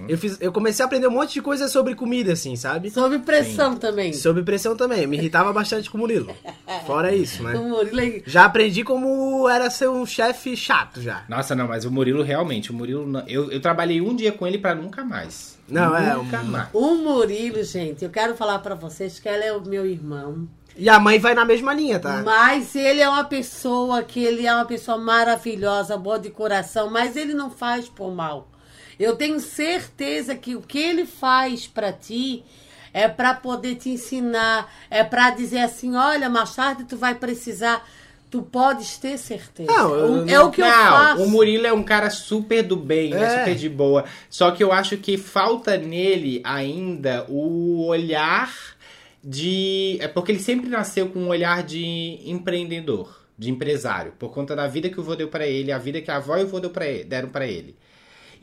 [0.07, 2.89] Eu, fiz, eu comecei a aprender um monte de coisa sobre comida, assim, sabe?
[2.91, 4.13] Sob pressão também.
[4.13, 5.07] Sob pressão também.
[5.07, 6.33] Me irritava bastante com o Murilo.
[6.85, 7.55] Fora isso, né?
[7.55, 11.23] O Murilo é- Já aprendi como era ser um chefe chato já.
[11.29, 13.07] Nossa, não, mas o Murilo realmente, o Murilo.
[13.07, 15.57] não- Eu, eu trabalhei um dia com ele pra nunca mais.
[15.67, 16.67] Não, é, Nunca um- mais.
[16.73, 20.47] O Murilo, gente, eu quero falar pra vocês que ela é o meu irmão.
[20.75, 22.21] E a mãe vai na mesma linha, tá?
[22.25, 27.15] Mas ele é uma pessoa que ele é uma pessoa maravilhosa, boa de coração, mas
[27.15, 28.49] ele não faz por mal.
[29.03, 32.43] Eu tenho certeza que o que ele faz pra ti
[32.93, 37.87] é pra poder te ensinar, é pra dizer assim, olha, mais tarde tu vai precisar,
[38.29, 39.71] tu podes ter certeza.
[39.71, 41.23] Não, eu- O- é o que eu não, faço.
[41.23, 43.23] o Murilo é um cara super do bem, né?
[43.23, 43.39] É.
[43.39, 44.05] Super de boa.
[44.29, 48.51] Só que eu acho que falta nele ainda o olhar
[49.23, 49.97] de.
[50.01, 54.67] É porque ele sempre nasceu com um olhar de empreendedor, de empresário, por conta da
[54.67, 56.59] vida que o vô deu pra ele, a vida que a avó e o vô
[56.59, 57.75] deu pra ele- deram pra ele.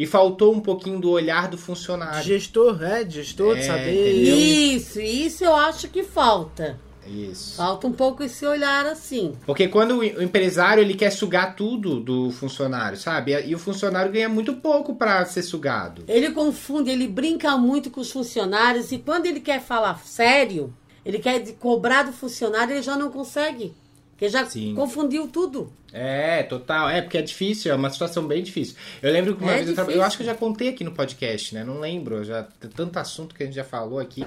[0.00, 2.22] E faltou um pouquinho do olhar do funcionário.
[2.24, 4.12] Gestor, é, de gestor, de É, saber.
[4.16, 4.36] entendeu?
[4.38, 6.78] Isso, isso eu acho que falta.
[7.06, 7.56] Isso.
[7.56, 9.34] Falta um pouco esse olhar assim.
[9.44, 13.32] Porque quando o empresário ele quer sugar tudo do funcionário, sabe?
[13.46, 16.02] E o funcionário ganha muito pouco pra ser sugado.
[16.08, 20.72] Ele confunde, ele brinca muito com os funcionários e quando ele quer falar sério,
[21.04, 23.74] ele quer de- cobrar do funcionário, ele já não consegue.
[24.20, 24.74] Porque já Sim.
[24.74, 25.72] confundiu tudo.
[25.94, 26.90] É, total.
[26.90, 28.76] É, porque é difícil, é uma situação bem difícil.
[29.00, 30.84] Eu lembro que uma É vez eu, tra- eu acho que eu já contei aqui
[30.84, 31.64] no podcast, né?
[31.64, 34.22] Não lembro, já tem tanto assunto que a gente já falou aqui.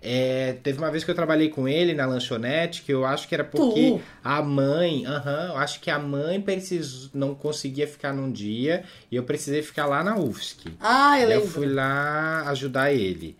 [0.00, 3.34] É, teve uma vez que eu trabalhei com ele na lanchonete, que eu acho que
[3.34, 4.00] era porque Tu?
[4.22, 9.16] a mãe, aham, eu acho que a mãe precisou, não conseguia ficar num dia e
[9.16, 10.70] eu precisei ficar lá na UFSC.
[10.80, 11.52] Ah, eu Daí eu lembro.
[11.54, 13.36] fui lá ajudar ele.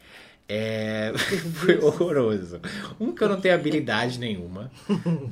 [0.55, 1.13] É,
[1.55, 2.61] foi horroroso.
[3.01, 4.71] Um que eu não tenho habilidade nenhuma,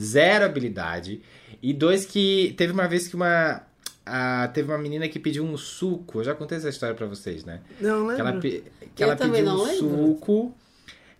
[0.00, 1.20] zero habilidade.
[1.62, 3.62] E dois que teve uma vez que uma
[4.06, 6.20] ah, teve uma menina que pediu um suco.
[6.20, 7.60] Eu já contei essa história pra vocês, né?
[7.80, 8.40] Não, Que ela, lembro.
[8.40, 9.76] pe- que Eu ela pediu não um lembro.
[9.78, 10.54] suco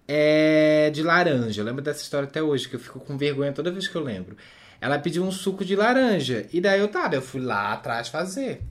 [0.08, 1.60] é, de laranja.
[1.60, 4.02] Eu lembro dessa história até hoje, que eu fico com vergonha toda vez que eu
[4.02, 4.36] lembro.
[4.80, 6.46] Ela pediu um suco de laranja.
[6.52, 8.62] E daí eu, tá, daí eu fui lá atrás fazer.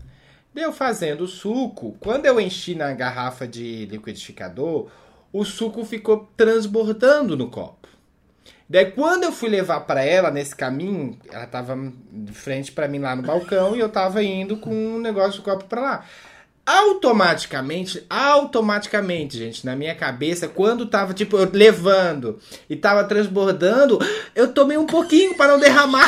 [0.55, 4.89] Daí eu fazendo o suco, quando eu enchi na garrafa de liquidificador,
[5.31, 7.87] o suco ficou transbordando no copo.
[8.69, 11.75] Daí quando eu fui levar pra ela nesse caminho, ela tava
[12.11, 15.43] de frente pra mim lá no balcão e eu tava indo com um negócio do
[15.43, 16.05] copo pra lá.
[16.63, 22.39] Automaticamente, automaticamente, gente, na minha cabeça, quando tava tipo eu levando
[22.69, 23.97] e tava transbordando,
[24.35, 26.07] eu tomei um pouquinho pra não derramar.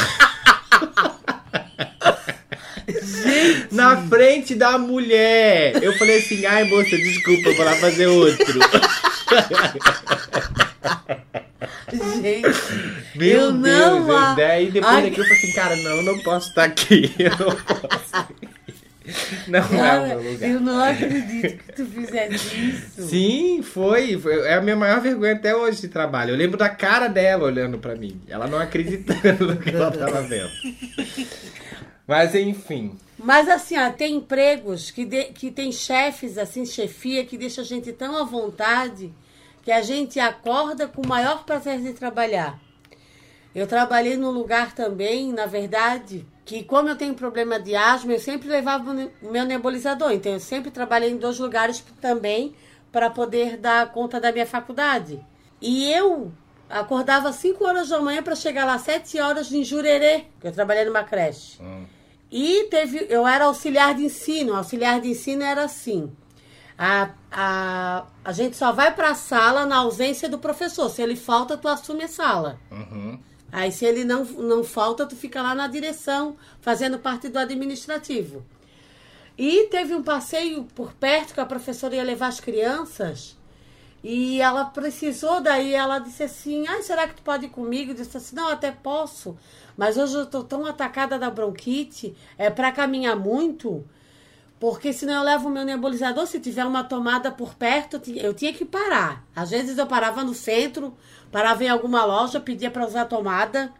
[3.71, 5.81] Na frente da mulher.
[5.81, 8.60] Eu falei assim, ai moça, desculpa, vou lá fazer outro.
[12.21, 12.47] Gente,
[13.15, 14.05] Meu eu não.
[14.05, 14.17] Deus.
[14.17, 17.13] a- Daí depois Ai, daqui eu falei assim, cara, não, eu não posso estar aqui.
[17.19, 18.31] Eu não posso.
[19.47, 20.49] Não é cara, o meu lugar.
[20.49, 23.01] eu não acredito que tu fizesse isso.
[23.09, 24.17] Sim, foi.
[24.17, 26.31] foi- É a minha maior vergonha até hoje de trabalho.
[26.31, 28.21] Eu lembro da cara dela olhando pra mim.
[28.29, 30.49] Ela não acreditando no que ela tava vendo.
[32.07, 32.95] Mas enfim.
[33.17, 37.65] Mas assim, ó, tem empregos que, de- que tem chefes, assim, chefia, que deixa a
[37.65, 39.11] gente tão à vontade
[39.62, 42.60] que a gente acorda com o maior prazer de trabalhar.
[43.54, 48.19] Eu trabalhei num lugar também, na verdade, que como eu tenho problema de asma, eu
[48.19, 50.12] sempre levava o meu nebulizador.
[50.12, 52.56] Então eu sempre trabalhei em dois lugares também
[52.91, 55.19] para poder dar conta da minha faculdade.
[55.62, 56.32] E eu
[56.69, 60.47] acordava às 5 horas da manhã para chegar lá às 7 horas em Jurerê, que
[60.47, 61.62] eu trabalhei numa creche.
[62.32, 64.56] E teve, eu era auxiliar de ensino.
[64.56, 66.10] Auxiliar de ensino era assim.
[66.78, 70.89] A, a, a gente só vai para a sala na ausência do professor.
[70.89, 72.59] Se ele falta, tu assume a sala.
[73.51, 78.45] Aí, se ele não, não falta, tu fica lá na direção, fazendo parte do administrativo.
[79.37, 83.37] E teve um passeio por perto que a professora ia levar as crianças.
[84.03, 87.91] E ela precisou, daí ela disse assim: Ai, será que tu pode ir comigo?
[87.91, 89.37] Eu disse assim: Não, até posso.
[89.77, 93.85] Mas hoje eu tô tão atacada da bronquite, é para caminhar muito.
[94.62, 98.19] Porque senão eu levo o meu nebulizador, se tiver uma tomada por perto, eu ti-
[98.19, 99.26] eu tinha que parar.
[99.36, 100.95] Às vezes eu parava no centro,
[101.32, 103.74] parava em alguma loja, pedia para usar a tomada.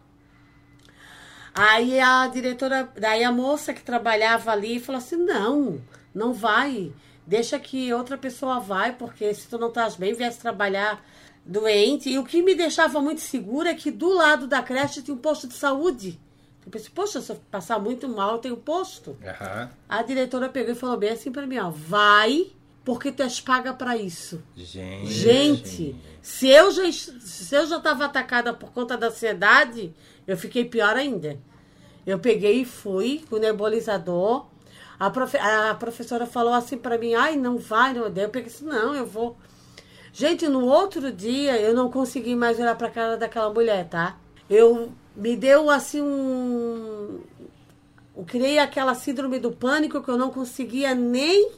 [1.54, 5.80] Aí a diretora, daí a moça que trabalhava ali falou assim: não,
[6.16, 6.92] não vai.
[7.28, 11.06] Deixa que outra pessoa vai, porque se tu não estás bem, viesse trabalhar
[11.46, 12.10] doente.
[12.10, 15.20] E o que me deixava muito segura é que do lado da creche tinha um
[15.20, 16.20] posto de saúde.
[16.66, 19.18] Eu pensei, poxa, se eu passar muito mal, tem um posto.
[19.26, 19.70] Aham.
[19.90, 22.48] A diretora pegou e falou bem assim pra mim, ó, vai,
[22.86, 24.42] porque tu és paga pra isso.
[24.56, 25.08] Gente.
[25.12, 29.94] Gente, se eu já se eu já estava atacada por conta da ansiedade,
[30.28, 31.40] eu fiquei pior ainda.
[32.06, 34.46] Eu peguei e fui com o nebulizador.
[35.00, 38.10] A, profe- a professora falou assim pra mim, ai, não vai, não.
[38.12, 39.36] Daí eu peguei assim, não, eu vou.
[40.14, 44.18] Gente, no outro dia eu não consegui mais olhar pra cara daquela mulher, tá?
[44.50, 47.20] Eu me deu assim um.
[48.16, 51.52] Eu criei aquela síndrome do pânico que eu não conseguia nem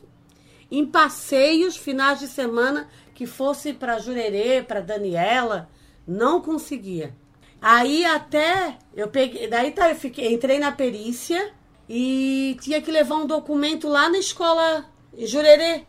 [0.72, 5.70] em passeios finais de semana que fosse para Jurerê, para Daniela,
[6.08, 7.14] não conseguia.
[7.62, 11.54] Aí até eu peguei, daí tá, eu fiquei, entrei na perícia
[11.88, 14.86] e tinha que levar um documento lá na escola
[15.16, 15.84] em Jurerê.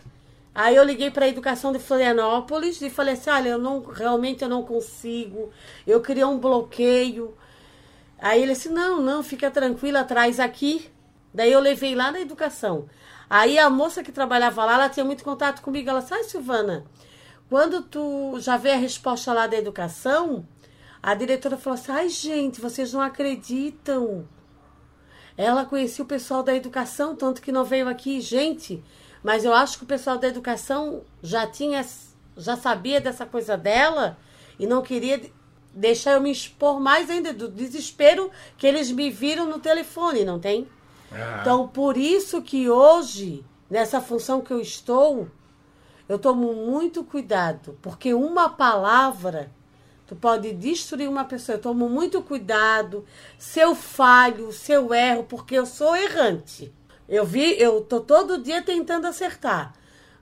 [0.54, 4.42] Aí eu liguei para a educação de Florianópolis e falei assim: "Olha, eu não realmente
[4.42, 5.50] eu não consigo.
[5.86, 7.34] Eu criei um bloqueio.
[8.18, 10.90] Aí ele disse: Não, não, fica tranquila, traz aqui.
[11.32, 12.88] Daí eu levei lá na educação.
[13.28, 15.88] Aí a moça que trabalhava lá, ela tinha muito contato comigo.
[15.88, 16.84] Ela disse: Ai, Silvana,
[17.48, 20.46] quando tu já vê a resposta lá da educação,
[21.02, 24.28] a diretora falou assim: Ai, gente, vocês não acreditam.
[25.36, 28.82] Ela conhecia o pessoal da educação, tanto que não veio aqui, gente.
[29.22, 31.84] Mas eu acho que o pessoal da educação já tinha,
[32.36, 34.16] já sabia dessa coisa dela
[34.58, 35.20] e não queria
[35.74, 40.38] deixar eu me expor mais ainda do desespero que eles me viram no telefone, não
[40.38, 40.68] tem?
[41.40, 45.28] Então, por isso que hoje, nessa função que eu estou,
[46.08, 49.50] eu tomo muito cuidado, porque uma palavra
[50.06, 51.56] tu pode destruir uma pessoa.
[51.56, 53.04] Eu tomo muito cuidado
[53.38, 56.72] se eu falho, se eu erro, porque eu sou errante.
[57.08, 59.74] Eu vi, eu tô todo dia tentando acertar.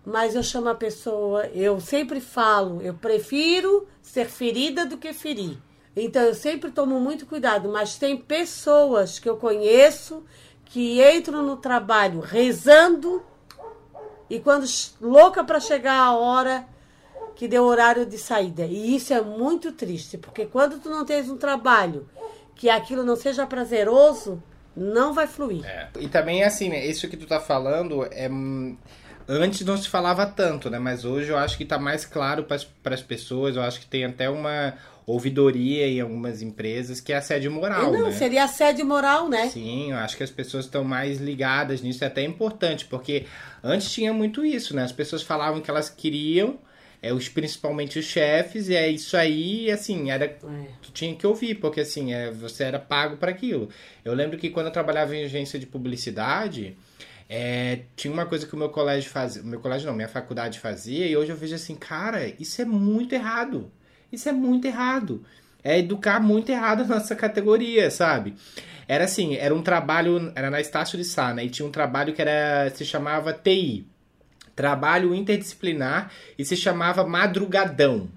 [0.05, 5.59] Mas eu chamo a pessoa, eu sempre falo, eu prefiro ser ferida do que ferir.
[5.95, 10.25] Então eu sempre tomo muito cuidado, mas tem pessoas que eu conheço
[10.65, 13.23] que entram no trabalho rezando
[14.29, 14.67] e quando
[15.01, 16.67] louca para chegar a hora
[17.37, 18.65] que deu horário de saída.
[18.65, 22.09] E isso é muito triste, porque quando tu não tens um trabalho
[22.55, 24.43] que aquilo não seja prazeroso,
[24.75, 25.65] não vai fluir.
[25.65, 25.89] É.
[26.01, 26.87] E também, assim, né?
[26.87, 28.29] Isso que tu tá falando é.
[29.29, 30.79] Antes não se falava tanto, né?
[30.79, 33.57] Mas hoje eu acho que tá mais claro para as pessoas.
[33.57, 34.75] Eu acho que tem até uma
[35.07, 38.13] ouvidoria em algumas empresas que é assédio moral, não, né?
[38.13, 39.49] seria assédio moral, né?
[39.49, 43.27] Sim, eu acho que as pessoas estão mais ligadas nisso, é até importante, porque
[43.63, 44.85] antes tinha muito isso, né?
[44.85, 46.57] As pessoas falavam que elas queriam,
[47.03, 50.39] é, os, principalmente os chefes, e é isso aí, assim, era É.
[50.81, 53.69] tu tinha que ouvir, porque assim, é, você era pago para aquilo.
[54.05, 56.77] Eu lembro que quando eu trabalhava em agência de publicidade,
[57.35, 61.07] é, tinha uma coisa que o meu colégio fazia, meu colégio não, minha faculdade fazia,
[61.07, 63.73] e hoje eu vejo assim, cara, isso é muito errado.
[64.13, 65.25] Isso é muito errado.
[65.65, 68.35] é educar muito errado a nossa categoria, sabe?
[68.87, 71.43] Era assim, era um trabalho, era na Estácio de Sá, né?
[71.47, 73.87] E tinha um trabalho que era, se chamava TI,
[74.55, 78.11] Trabalho Interdisciplinar, e se chamava Madrugadão.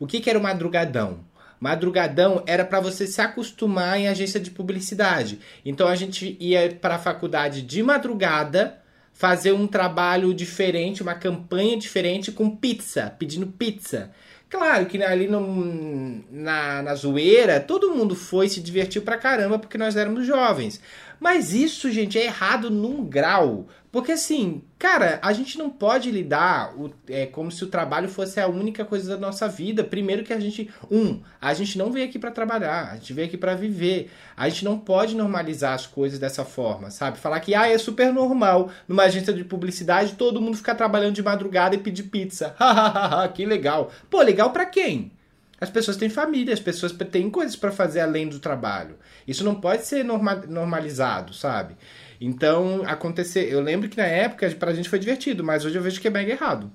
[0.00, 1.25] O que, que era o Madrugadão?
[1.60, 5.38] Madrugadão era para você se acostumar em agência de publicidade.
[5.64, 8.78] Então a gente ia para a faculdade de madrugada
[9.12, 14.10] fazer um trabalho diferente, uma campanha diferente com pizza, pedindo pizza.
[14.48, 19.76] Claro que ali no, na, na zoeira, todo mundo foi se divertiu pra caramba porque
[19.76, 20.80] nós éramos jovens.
[21.20, 23.66] Mas isso, gente, é errado num grau.
[23.96, 28.38] Porque assim, cara, a gente não pode lidar o, é, como se o trabalho fosse
[28.38, 29.82] a única coisa da nossa vida.
[29.82, 33.26] Primeiro que a gente, um, a gente não veio aqui para trabalhar, a gente veio
[33.26, 34.10] aqui para viver.
[34.36, 37.16] A gente não pode normalizar as coisas dessa forma, sabe?
[37.16, 41.22] Falar que ah, é super normal numa agência de publicidade todo mundo ficar trabalhando de
[41.22, 42.54] madrugada e pedir pizza.
[43.34, 43.90] Que legal.
[44.10, 45.15] Pô, legal para quem?
[45.60, 48.96] As pessoas têm família, as pessoas têm coisas para fazer além do trabalho.
[49.26, 51.76] Isso não pode ser norma normalizado, sabe?
[52.20, 53.50] Então, acontecer.
[53.50, 56.10] Eu lembro que na época pra gente foi divertido, mas hoje eu vejo que é
[56.10, 56.70] mega errado.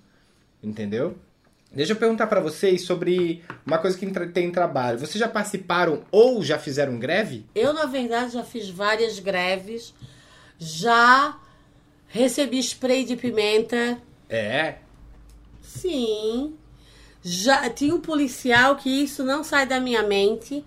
[0.64, 1.16] Entendeu?
[1.72, 5.00] Deixa eu perguntar para vocês sobre uma coisa que tem em trabalho.
[5.00, 7.46] Vocês já participaram ou já fizeram greve?
[7.56, 9.94] Eu, na verdade, já fiz várias greves.
[10.60, 11.40] Já
[12.08, 13.98] recebi spray de pimenta.
[14.30, 14.76] É.
[15.62, 16.56] Sim.
[17.24, 20.64] Já tinha um policial que isso não sai da minha mente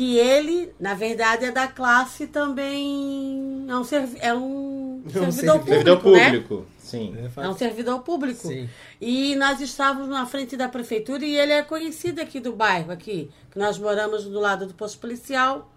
[0.00, 3.66] que ele, na verdade, é da classe também.
[3.68, 5.68] É um, servi é um servidor público.
[5.68, 6.64] Servidor público, né?
[6.78, 7.14] sim.
[7.36, 8.48] É um servidor público.
[8.48, 8.70] Sim.
[8.98, 13.30] E nós estávamos na frente da prefeitura e ele é conhecido aqui do bairro, aqui,
[13.50, 15.70] que nós moramos do lado do posto policial.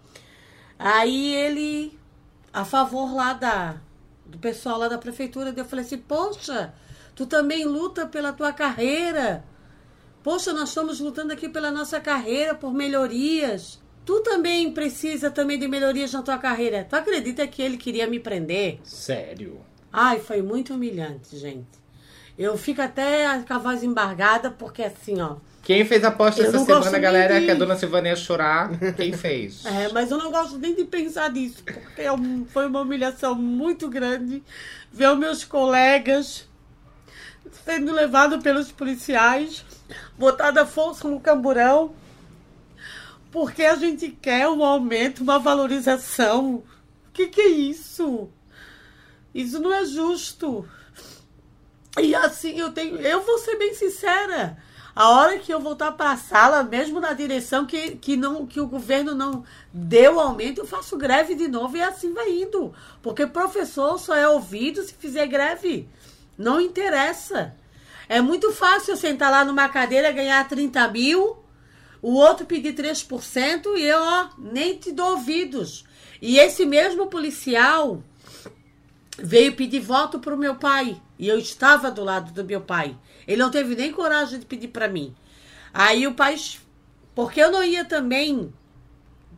[0.78, 1.98] Aí ele,
[2.50, 3.76] a favor lá da,
[4.24, 6.72] do pessoal lá da prefeitura, eu falei assim, poxa,
[7.14, 9.44] tu também luta pela tua carreira.
[10.24, 13.78] Poxa, nós estamos lutando aqui pela nossa carreira, por melhorias.
[14.06, 16.86] Tu também precisa também de melhorias na tua carreira.
[16.88, 18.80] Tu acredita que ele queria me prender?
[18.84, 19.60] Sério?
[19.92, 21.84] Ai, foi muito humilhante, gente.
[22.38, 25.36] Eu fico até com a voz embargada, porque assim, ó.
[25.62, 27.44] Quem fez a aposta essa semana, galera, de...
[27.44, 29.66] que a dona Silvana ia chorar, quem fez?
[29.66, 32.08] É, mas eu não gosto nem de pensar nisso, porque é
[32.48, 34.42] foi uma humilhação muito grande
[34.90, 36.48] ver os meus colegas
[37.64, 39.64] sendo levados pelos policiais,
[40.18, 41.94] botada força no camburão
[43.34, 46.62] porque a gente quer um aumento, uma valorização.
[47.08, 48.30] O que, que é isso?
[49.34, 50.64] Isso não é justo.
[52.00, 52.96] E assim eu tenho.
[53.00, 54.56] Eu vou ser bem sincera.
[54.94, 58.60] A hora que eu voltar para a sala, mesmo na direção que, que, não, que
[58.60, 62.72] o governo não deu aumento, eu faço greve de novo e assim vai indo.
[63.02, 65.88] Porque professor só é ouvido se fizer greve.
[66.38, 67.56] Não interessa.
[68.08, 71.44] É muito fácil eu sentar lá numa cadeira, ganhar 30 mil
[72.04, 75.86] o outro pedir 3% e eu, ó, nem te dou ouvidos.
[76.20, 78.04] E esse mesmo policial
[79.18, 81.00] veio pedir voto para o meu pai.
[81.18, 82.94] E eu estava do lado do meu pai.
[83.26, 85.16] Ele não teve nem coragem de pedir para mim.
[85.72, 86.36] Aí o pai.
[87.14, 88.52] Porque eu não ia também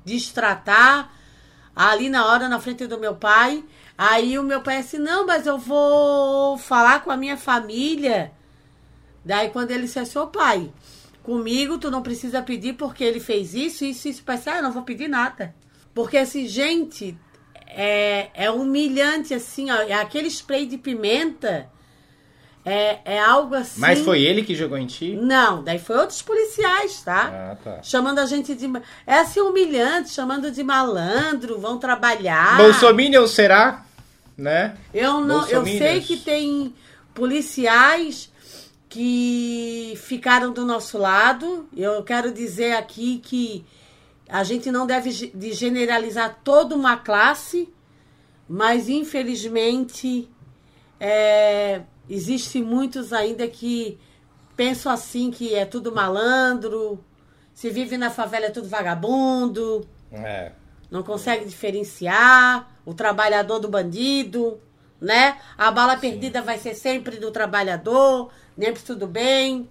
[0.04, 1.14] destratar
[1.74, 3.64] ali na hora, na frente do meu pai.
[3.96, 8.32] Aí o meu pai disse: Não, mas eu vou falar com a minha família.
[9.26, 10.70] Daí quando ele disse: Seu pai,
[11.26, 14.22] Comigo, tu não precisa pedir porque ele fez isso, isso, isso.
[14.24, 15.52] Parece, ah, eu não vou pedir nada.
[15.92, 17.18] Porque, assim, gente,
[17.66, 19.74] é, é humilhante, assim, ó.
[19.74, 21.68] É aquele spray de pimenta.
[22.64, 23.80] É, é algo assim.
[23.80, 25.18] Mas foi ele que jogou em ti?
[25.20, 27.32] Não, daí foi outros policiais, tá?
[27.32, 27.82] Ah, tá.
[27.82, 28.70] Chamando a gente de.
[29.04, 32.56] É assim humilhante, chamando de malandro, vão trabalhar.
[32.56, 33.84] Bolsominion será?
[34.38, 34.76] Né?
[34.94, 35.44] Eu não.
[35.48, 36.72] Eu sei que tem
[37.12, 38.30] policiais
[38.96, 41.68] que ficaram do nosso lado.
[41.76, 43.62] Eu quero dizer aqui que
[44.26, 47.68] a gente não deve de generalizar toda uma classe,
[48.48, 50.30] mas infelizmente
[50.98, 53.98] é, existe muitos ainda que
[54.56, 56.98] pensam assim que é tudo malandro,
[57.52, 60.52] se vive na favela é tudo vagabundo, é.
[60.90, 64.58] não consegue diferenciar o trabalhador do bandido,
[64.98, 65.36] né?
[65.58, 66.00] A bala Sim.
[66.00, 69.68] perdida vai ser sempre do trabalhador, nem tudo bem,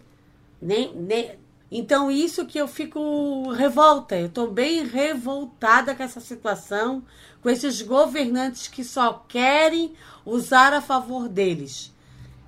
[0.62, 1.40] nem, nem...
[1.72, 4.16] Então, isso que eu fico revolta.
[4.16, 7.04] Eu estou bem revoltada com essa situação,
[7.42, 9.94] com esses governantes que só querem
[10.26, 11.94] usar a favor deles.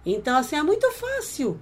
[0.06, 1.60] Então, assim, é muito fácil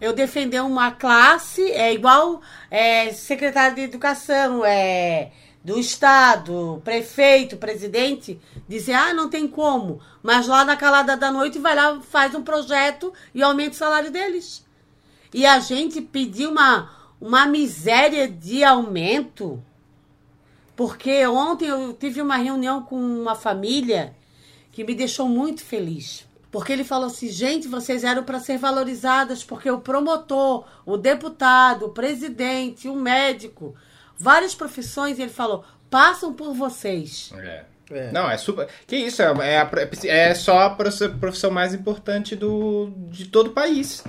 [0.00, 5.30] eu defender uma classe, é igual é, secretário de educação, é
[5.64, 10.00] do Estado, prefeito, presidente, dizer, ah, não tem como.
[10.22, 14.10] Mas lá na calada da noite vai lá, faz um projeto e aumenta o salário
[14.10, 14.64] deles.
[15.32, 16.90] E a gente pedir uma,
[17.20, 19.62] uma miséria de aumento.
[20.74, 24.16] Porque ontem eu tive uma reunião com uma família
[24.72, 26.26] que me deixou muito feliz.
[26.50, 31.86] Porque ele falou assim: gente, vocês eram para ser valorizadas, porque o promotor, o deputado,
[31.86, 33.74] o presidente, o médico,
[34.18, 37.32] várias profissões, ele falou, passam por vocês.
[37.38, 37.64] É.
[37.90, 38.10] É.
[38.10, 38.66] Não, é super.
[38.86, 39.20] Que isso?
[39.20, 39.70] É, é, a-
[40.06, 44.02] é só a prof- profissão mais importante do, de todo o país.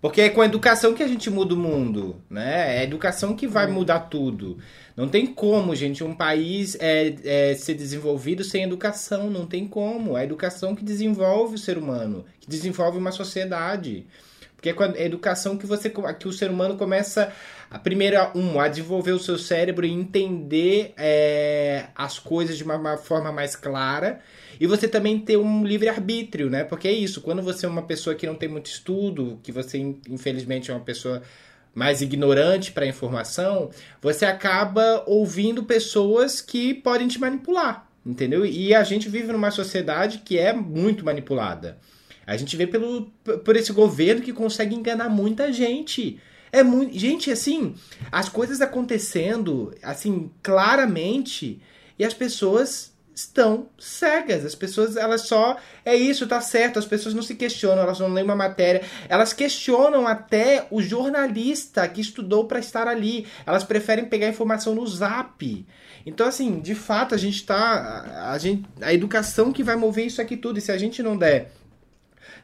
[0.00, 2.76] Porque é com a educação que a gente muda o mundo, né?
[2.76, 4.58] É a educação que vai mudar tudo.
[4.96, 9.28] Não tem como, gente, um país é, é, ser desenvolvido sem educação.
[9.30, 10.16] Não tem como.
[10.16, 14.06] É a educação que desenvolve o ser humano, que desenvolve uma sociedade.
[14.60, 17.32] Porque é com a educação que você que o ser humano começa
[17.70, 22.76] a primeira um a desenvolver o seu cérebro e entender é, as coisas de uma,
[22.76, 24.20] uma forma mais clara
[24.60, 26.62] e você também ter um livre arbítrio, né?
[26.62, 29.78] Porque é isso, quando você é uma pessoa que não tem muito estudo, que você
[29.78, 31.22] in- infelizmente é uma pessoa
[31.74, 33.70] mais ignorante para a informação,
[34.02, 38.44] você acaba ouvindo pessoas que podem te manipular, entendeu?
[38.44, 41.78] E a gente vive numa sociedade que é muito manipulada.
[42.30, 43.10] A gente vê pelo,
[43.44, 46.20] por esse governo que consegue enganar muita gente.
[46.52, 46.96] É muito.
[46.96, 47.74] Gente, assim,
[48.10, 51.60] as coisas acontecendo, assim, claramente,
[51.98, 54.44] e as pessoas estão cegas.
[54.44, 55.56] As pessoas, elas só.
[55.84, 56.78] É isso, tá certo.
[56.78, 58.82] As pessoas não se questionam, elas não leem uma matéria.
[59.08, 63.26] Elas questionam até o jornalista que estudou para estar ali.
[63.44, 65.66] Elas preferem pegar informação no zap.
[66.06, 68.30] Então, assim, de fato, a gente tá.
[68.30, 70.60] A gente, a educação que vai mover isso aqui tudo.
[70.60, 71.50] E se a gente não der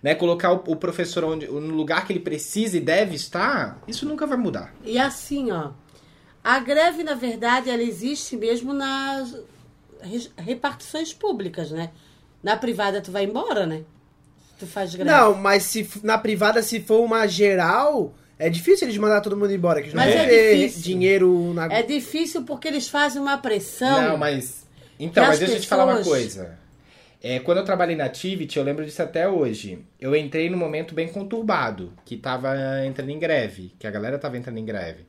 [0.07, 4.07] né, colocar o, o professor onde, no lugar que ele precisa e deve estar, isso
[4.07, 4.73] nunca vai mudar.
[4.85, 5.71] E assim, ó,
[6.45, 9.37] a greve, na verdade, ela existe mesmo nas
[10.01, 11.91] re- repartições públicas, né?
[12.41, 13.83] Na privada tu vai embora, né?
[14.61, 15.11] Tu faz greve.
[15.11, 19.53] Não, mas se na privada, se for uma geral, é difícil eles mandar todo mundo
[19.53, 19.83] embora.
[19.83, 20.83] Que não Mas é ter difícil.
[20.85, 21.67] dinheiro na.
[21.67, 24.11] É difícil porque eles fazem uma pressão.
[24.11, 24.65] Não, mas.
[25.01, 26.59] Então, mas as deixa eu te falar uma pessoas- coisa.
[27.29, 29.81] É, quando eu trabalhei na Activity, eu lembro disso até hoje.
[30.01, 32.55] Eu entrei num momento bem conturbado, que tava
[32.87, 35.05] entrando em greve, que a galera tava entrando em greve.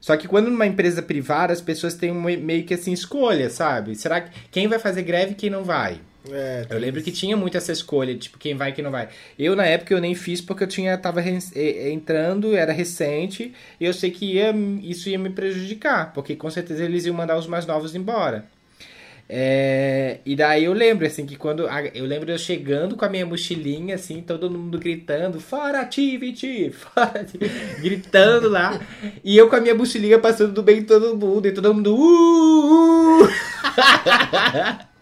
[0.00, 3.94] Só que quando numa empresa privada, as pessoas têm um meio que assim escolha, sabe?
[3.94, 6.00] Será que quem vai fazer greve e quem não vai?
[6.28, 9.08] É, Eu lembro que tinha muito essa escolha, tipo, quem vai e quem não vai.
[9.38, 13.94] Eu, na época, eu nem fiz porque eu tinha, tava entrando, era recente, e eu
[13.94, 14.52] sei que ia,
[14.82, 18.44] isso ia me prejudicar, porque com certeza eles iam mandar os mais novos embora.
[19.28, 21.66] É, e daí eu lembro, assim, que quando.
[21.66, 26.70] a- Eu lembro eu chegando com a minha mochilinha, assim, todo mundo gritando, fora Activity!
[26.76, 28.78] Fora Activity", Gritando lá.
[29.24, 31.94] E eu com a minha mochilinha passando do bem de todo mundo, e todo mundo.
[31.96, 33.28] Uh, uh!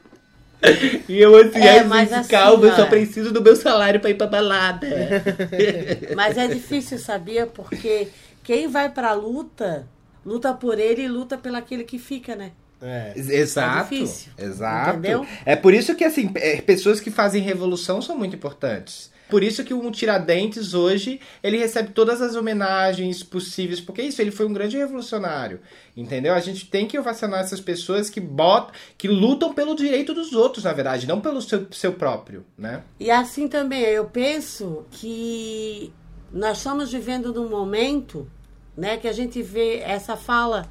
[1.08, 4.10] E eu assim, É, ai, mas assim, calma, eu só preciso do meu salário pra
[4.10, 4.86] ir pra balada.
[6.08, 7.46] Mas é difícil, sabia?
[7.46, 8.08] Porque
[8.42, 9.88] quem vai pra luta,
[10.24, 12.52] luta por ele e luta pelo aquele que fica, né?
[12.82, 13.12] É.
[13.16, 13.94] Exato.
[13.94, 14.98] É difícil, exato.
[14.98, 15.26] entendeu?
[15.46, 19.12] É por isso que, assim, é, pessoas que fazem revolução são muito importantes.
[19.32, 24.20] Por isso que o Tiradentes hoje, ele recebe todas as homenagens possíveis, porque é isso,
[24.20, 25.58] ele foi um grande revolucionário,
[25.96, 26.34] entendeu?
[26.34, 30.64] A gente tem que ovacionar essas pessoas que botam, que lutam pelo direito dos outros,
[30.64, 32.82] na verdade, não pelo seu, seu próprio, né?
[33.00, 35.90] E assim também, eu penso que
[36.30, 38.30] nós estamos vivendo num momento,
[38.76, 40.68] né, que a gente vê essa fala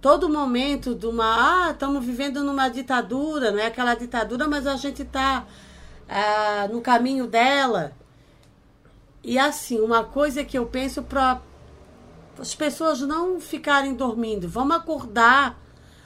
[0.00, 4.76] todo momento de uma, ah, estamos vivendo numa ditadura, não é aquela ditadura, mas a
[4.76, 5.46] gente está
[6.70, 7.92] no caminho dela.
[9.22, 11.40] E assim, uma coisa que eu penso para
[12.38, 15.58] as pessoas não ficarem dormindo, vamos acordar.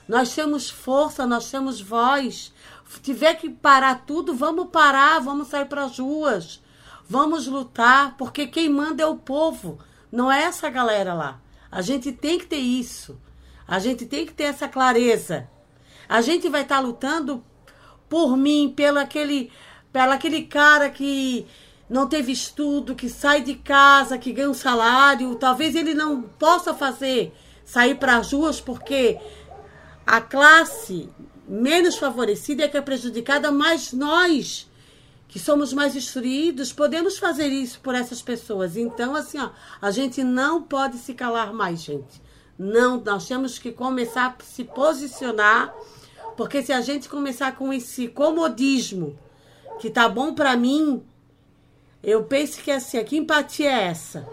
[0.08, 2.52] Nós temos força, nós temos voz.
[2.88, 6.62] Se tiver que parar tudo, vamos parar, vamos sair para as ruas.
[7.08, 9.78] Vamos lutar, porque quem manda é o povo,
[10.10, 11.40] não é essa galera lá.
[11.70, 13.20] A gente tem que ter isso.
[13.70, 15.48] A gente tem que ter essa clareza.
[16.08, 17.44] A gente vai estar lutando
[18.08, 19.52] por mim, pelo aquele,
[19.92, 21.46] pelo aquele cara que
[21.88, 25.36] não teve estudo, que sai de casa, que ganha um salário.
[25.36, 27.32] Talvez ele não possa fazer
[27.64, 29.20] sair para as ruas porque
[30.04, 31.08] a classe
[31.46, 34.68] menos favorecida é que é prejudicada, mas nós
[35.28, 38.76] que somos mais instruídos, podemos fazer isso por essas pessoas.
[38.76, 39.50] Então, assim, ó,
[39.80, 42.20] a gente não pode se calar mais, gente.
[42.62, 45.74] Não, nós temos que começar a se posicionar,
[46.36, 49.18] porque se a gente começar com esse comodismo,
[49.80, 51.02] que tá bom para mim,
[52.02, 54.28] eu penso que assim, que empatia é essa?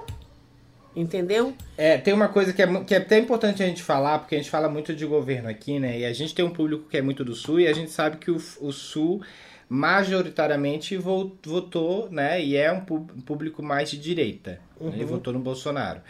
[0.93, 1.53] Entendeu?
[1.77, 4.37] É, tem uma coisa que é, que é até importante a gente falar, porque a
[4.39, 5.99] gente fala muito de governo aqui, né?
[5.99, 8.17] E a gente tem um público que é muito do Sul e a gente sabe
[8.17, 9.21] que o, o Sul
[9.69, 12.43] majoritariamente vo- votou, né?
[12.43, 14.59] E é um público mais de direita.
[14.81, 14.91] né?
[14.95, 16.01] Ele votou no Bolsonaro.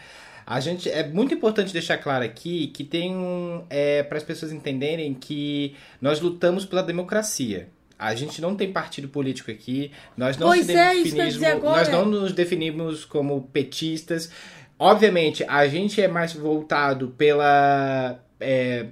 [0.47, 4.53] A gente é muito importante deixar claro aqui que tem um é, para as pessoas
[4.53, 7.67] entenderem que nós lutamos pela democracia.
[7.99, 12.31] A gente não tem partido político aqui, nós não Pois é, definimos, nós não nos
[12.31, 14.31] definimos como petistas.
[14.79, 18.85] Obviamente, a gente é mais voltado pela é,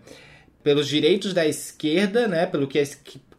[0.61, 2.47] pelos direitos da esquerda, né?
[2.47, 2.83] Pelo que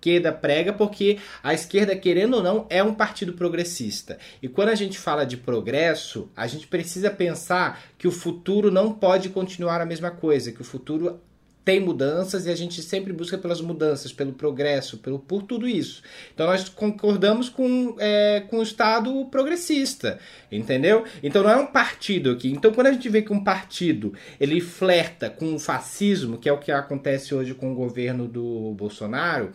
[0.06, 4.18] esquerda prega, porque a esquerda, querendo ou não, é um partido progressista.
[4.40, 8.92] E quando a gente fala de progresso, a gente precisa pensar que o futuro não
[8.92, 11.20] pode continuar a mesma coisa, que o futuro
[11.66, 16.00] tem mudanças e a gente sempre busca pelas mudanças, pelo progresso, pelo, por tudo isso.
[16.32, 21.02] Então nós concordamos com, é, com o Estado progressista, entendeu?
[21.24, 22.52] Então não é um partido aqui.
[22.52, 26.52] Então quando a gente vê que um partido ele flerta com o fascismo, que é
[26.52, 29.50] o que acontece hoje com o governo do Bolsonaro,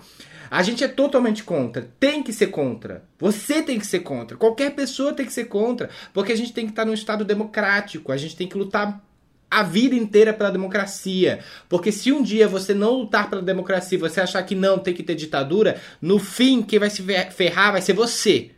[0.49, 1.87] a gente é totalmente contra.
[1.97, 3.05] Tem que ser contra.
[3.17, 4.35] Você tem que ser contra.
[4.35, 8.11] Qualquer pessoa tem que ser contra, porque a gente tem que estar num Estado democrático.
[8.11, 9.01] A gente tem que lutar
[9.51, 11.39] a vida inteira pela democracia.
[11.67, 15.03] Porque se um dia você não lutar pela democracia, você achar que não tem que
[15.03, 18.51] ter ditadura, no fim, quem vai se ferrar vai ser você.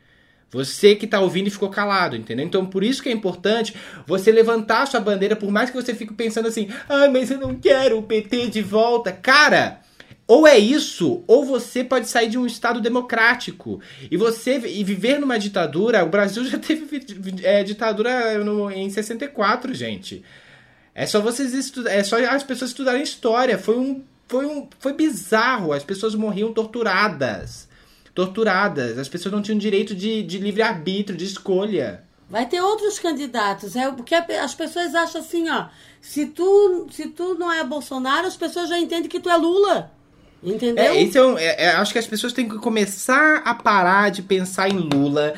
[0.51, 2.45] Você que tá ouvindo e ficou calado, entendeu?
[2.45, 3.73] Então, por isso que é importante
[4.05, 7.39] você levantar a sua bandeira, por mais que você fique pensando assim, ah, mas eu
[7.39, 9.11] não quero o PT de volta.
[9.11, 9.81] Cara,
[10.27, 13.81] ou é isso, ou você pode sair de um Estado democrático.
[14.11, 16.03] E você e viver numa ditadura.
[16.03, 17.01] O Brasil já teve
[17.41, 20.23] é, ditadura no, em 64, gente.
[20.95, 23.57] É só vocês estudar, é só as pessoas estudarem história.
[23.57, 25.73] Foi um, foi um, foi bizarro.
[25.73, 27.67] As pessoas morriam torturadas,
[28.13, 28.97] torturadas.
[28.97, 32.03] As pessoas não tinham direito de, de livre arbítrio, de escolha.
[32.29, 33.75] Vai ter outros candidatos.
[33.75, 35.67] É porque as pessoas acham assim, ó.
[35.99, 39.91] Se tu, se tu não é Bolsonaro, as pessoas já entendem que tu é Lula.
[40.43, 40.83] Entendeu?
[40.83, 44.11] É, esse é, um, é, é, acho que as pessoas têm que começar a parar
[44.11, 45.33] de pensar em Lula.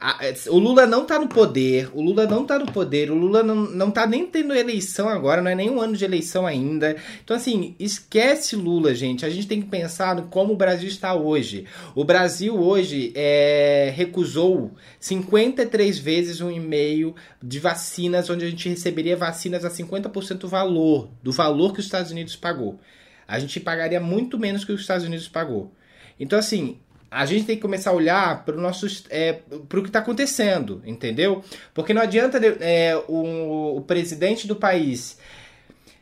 [0.00, 3.14] A- é, o Lula não tá no poder, o Lula não tá no poder, o
[3.14, 6.46] Lula não, não tá nem tendo eleição agora, não é nem um ano de eleição
[6.46, 6.94] ainda.
[7.24, 9.24] Então, assim, esquece Lula, gente.
[9.24, 11.64] A gente tem que pensar no como o Brasil está hoje.
[11.94, 19.16] O Brasil hoje é, recusou 53 vezes um e-mail de vacinas, onde a gente receberia
[19.16, 22.78] vacinas a 50% do valor, do valor que os Estados Unidos pagou
[23.26, 25.72] a gente pagaria muito menos que os Estados Unidos pagou.
[26.18, 26.78] Então, assim,
[27.10, 29.34] a gente tem que começar a olhar para o nosso é,
[29.68, 31.44] para o que está acontecendo, entendeu?
[31.72, 35.18] Porque não adianta é, o, o presidente do país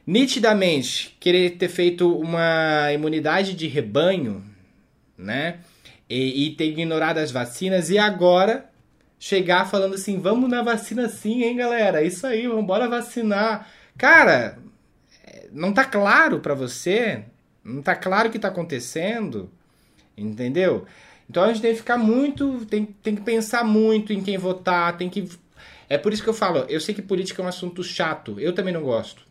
[0.06, 4.42] nitidamente querer ter feito uma imunidade de rebanho,
[5.16, 5.58] né?
[6.08, 8.70] E, e ter ignorado as vacinas e agora
[9.18, 12.02] chegar falando assim, vamos na vacina sim, hein, galera?
[12.02, 13.68] Isso aí, vamos vacinar.
[13.96, 14.58] Cara,
[15.52, 17.24] não tá claro para você,
[17.64, 19.50] não tá claro o que tá acontecendo,
[20.16, 20.86] entendeu?
[21.28, 24.96] Então a gente tem que ficar muito, tem, tem que pensar muito em quem votar,
[24.96, 25.28] tem que
[25.88, 28.54] é por isso que eu falo, eu sei que política é um assunto chato, eu
[28.54, 29.26] também não gosto.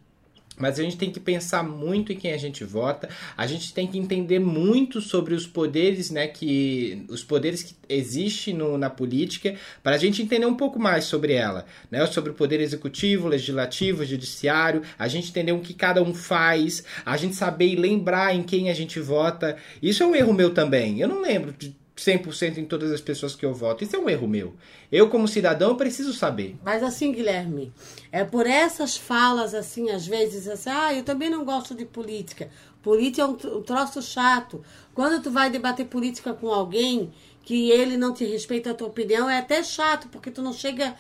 [0.58, 3.10] Mas a gente tem que pensar muito em quem a gente vota.
[3.36, 8.54] A gente tem que entender muito sobre os poderes, né, que os poderes que existem
[8.54, 12.34] no, na política, para a gente entender um pouco mais sobre ela, né, sobre o
[12.34, 14.84] poder executivo, legislativo, judiciário.
[14.99, 18.70] A gente entender o que cada um faz, a gente saber e lembrar em quem
[18.70, 19.58] a gente vota.
[19.82, 20.99] Isso é um erro meu também.
[20.99, 23.84] Eu não lembro de 100% em todas as pessoas que eu voto.
[23.84, 24.56] Isso é um erro meu.
[24.91, 26.58] Eu, como cidadão, preciso saber.
[26.64, 27.72] Mas assim, Guilherme,
[28.12, 32.49] é por essas falas, assim, às vezes, assim, ah, eu também não gosto de política.
[32.82, 34.64] Política é um, troço chato.
[34.93, 37.12] Quando tu vai debater política com alguém
[37.43, 40.95] que ele não te respeita a tua opinião, é até chato, porque tu não chega.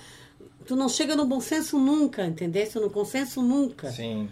[0.65, 2.67] Tu não chega no bom senso nunca, entendeu?
[2.75, 3.91] No consenso nunca.
[3.91, 4.29] Sim.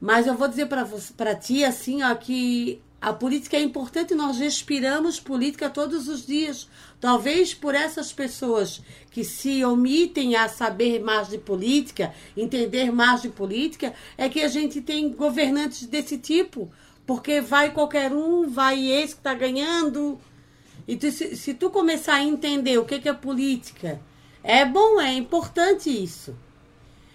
[0.00, 5.20] Mas eu vou dizer para ti assim, ó, que a política é importante, nós respiramos
[5.20, 6.68] política todos os dias.
[7.00, 8.82] Talvez por essas pessoas
[9.12, 14.48] que se omitem a saber mais de política, entender mais de política, é que a
[14.48, 16.68] gente tem governantes desse tipo.
[17.06, 20.18] Porque vai qualquer um, vai esse que está ganhando.
[20.88, 24.00] E tu, se, se, tu começar a entender o que, que é política,
[24.42, 26.36] é bom, é importante isso.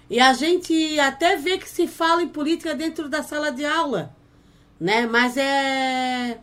[0.09, 4.15] E a gente até vê que se fala em política dentro da sala de aula
[4.81, 5.05] né?
[5.05, 6.39] Mas é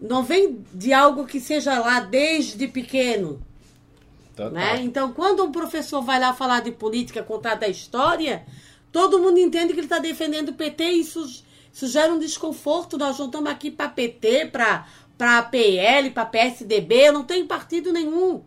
[0.00, 3.42] não vem de algo que seja lá desde pequeno.
[4.34, 4.52] Total.
[4.52, 4.82] Né?
[4.82, 8.46] Então, quando um professor vai lá falar de política, contar da história,
[8.92, 12.96] todo mundo entende que ele está defendendo o PT e isso, isso gera um desconforto.
[12.96, 14.52] Nós não estamos aqui para PT,
[15.18, 18.42] para PL, para PSDB, eu não tenho partido nenhum.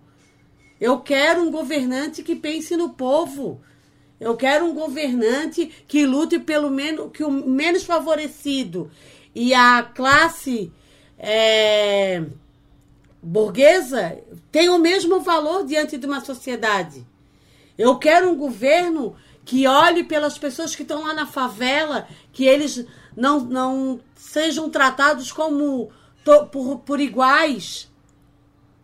[0.79, 3.61] Eu quero um governante que pense no povo.
[4.21, 8.91] Eu quero um governante que lute pelo menos que o menos favorecido
[9.33, 10.71] e a classe
[11.17, 12.23] é,
[13.21, 14.17] burguesa
[14.51, 17.05] tem o mesmo valor diante de uma sociedade.
[17.77, 22.85] Eu quero um governo que olhe pelas pessoas que estão lá na favela, que eles
[23.17, 25.89] não, não sejam tratados como
[26.23, 27.89] to- por, por iguais.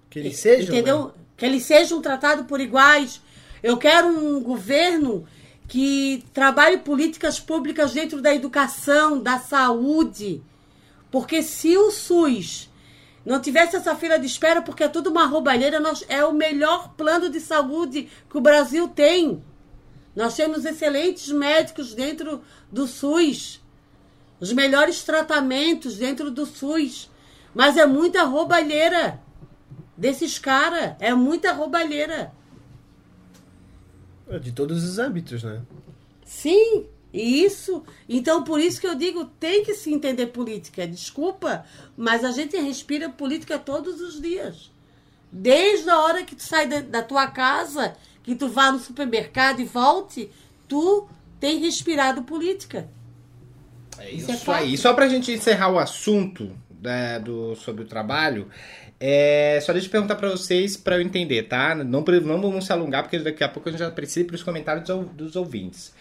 [0.10, 0.74] Que eles sejam.
[0.74, 1.06] Entendeu?
[1.06, 1.12] né?
[1.38, 3.22] Que eles sejam tratados por iguais.
[3.62, 5.26] Eu quero um governo
[5.68, 10.42] que trabalhe políticas públicas dentro da educação, da saúde.
[11.12, 12.70] Porque se o SUS
[13.26, 16.94] não tivesse essa fila de espera, porque é tudo uma roubalheira, nós, é o melhor
[16.96, 19.44] plano de saúde que o Brasil tem.
[20.16, 22.42] Nós temos excelentes médicos dentro
[22.72, 23.62] do SUS.
[24.40, 27.10] Os melhores tratamentos dentro do SUS.
[27.54, 29.20] Mas é muita roubalheira
[29.98, 30.96] desses caras.
[31.00, 32.32] É muita roubalheira.
[34.42, 35.62] De todos os âmbitos, né?
[36.26, 37.84] Sim, e isso.
[38.08, 40.86] Então, por isso que eu digo, tem que se entender política.
[40.86, 41.66] Desculpa,
[41.96, 44.70] mas a gente respira política todos os dias.
[45.32, 49.62] Desde a hora que tu sai da, da tua casa, que tu vá no supermercado
[49.62, 50.30] e volte,
[50.68, 51.08] tu
[51.40, 52.90] tem respirado política.
[53.98, 54.78] É Isso isso, é aí.
[54.78, 56.52] Só pra gente encerrar o assunto
[56.82, 58.48] né, do, sobre o trabalho,
[59.00, 61.76] é, só deixa eu perguntar pra vocês pra eu entender, tá?
[61.76, 64.44] Não, não vamos se alongar, porque daqui a pouco a gente já precisa ir pros
[64.44, 65.94] comentários dos, dos ouvintes.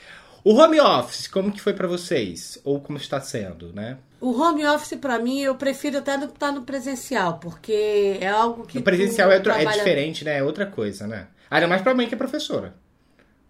[0.45, 2.59] O home office, como que foi pra vocês?
[2.65, 3.99] Ou como está sendo, né?
[4.21, 8.79] O home office, pra mim, eu prefiro até estar no presencial, porque é algo que.
[8.79, 10.39] o presencial é, é trabalha- diferente, né?
[10.39, 11.27] É outra coisa, né?
[11.51, 12.75] Ainda mais pra mãe que é professora.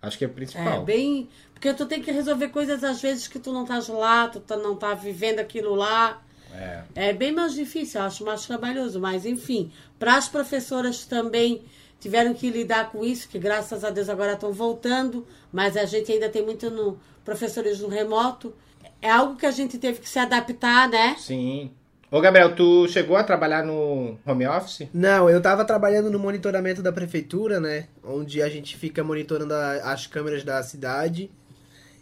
[0.01, 0.85] Acho que é o É, principal.
[0.85, 1.29] bem.
[1.53, 4.57] Porque tu tem que resolver coisas às vezes que tu não estás lá, tu tá-
[4.57, 6.23] não tá vivendo aquilo lá.
[6.55, 6.83] É.
[6.95, 8.99] É bem mais difícil, eu acho mais trabalhoso.
[9.01, 11.63] Mas, enfim, para as professoras também
[12.01, 16.13] tiveram que lidar com isso, que graças a Deus agora estão voltando, mas a gente
[16.13, 18.55] ainda tem muito no, professores no remoto.
[19.03, 21.17] É algo que a gente teve que se adaptar, né?
[21.19, 21.71] Sim.
[22.11, 24.89] Ô, Gabriel, tu chegou a trabalhar no home office?
[24.95, 27.89] Não, eu tava trabalhando no monitoramento da prefeitura, né?
[28.05, 31.31] Onde a gente fica monitorando a- as câmeras da cidade.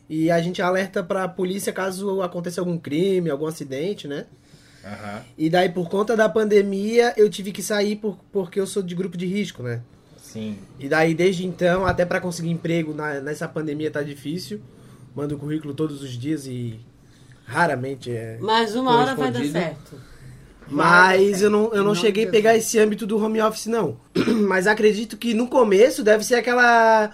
[0.09, 4.27] E a gente alerta pra polícia caso aconteça algum crime, algum acidente, né?
[4.85, 5.23] Aham.
[5.39, 8.95] E daí, por conta da pandemia, eu tive que sair por, porque eu sou de
[8.95, 9.81] grupo de risco, né?
[10.19, 10.59] Sim.
[10.79, 14.61] E daí, desde então, até pra conseguir emprego na- nessa pandemia tá difícil.
[15.15, 16.81] Mando currículo todos os dias e
[17.47, 18.37] raramente é.
[18.41, 19.97] Mas uma hora vai dar certo.
[20.67, 23.99] Mas eu não, eu não, Não cheguei a pegar esse âmbito do home office, não.
[24.49, 27.11] Mas acredito que no começo deve ser aquela.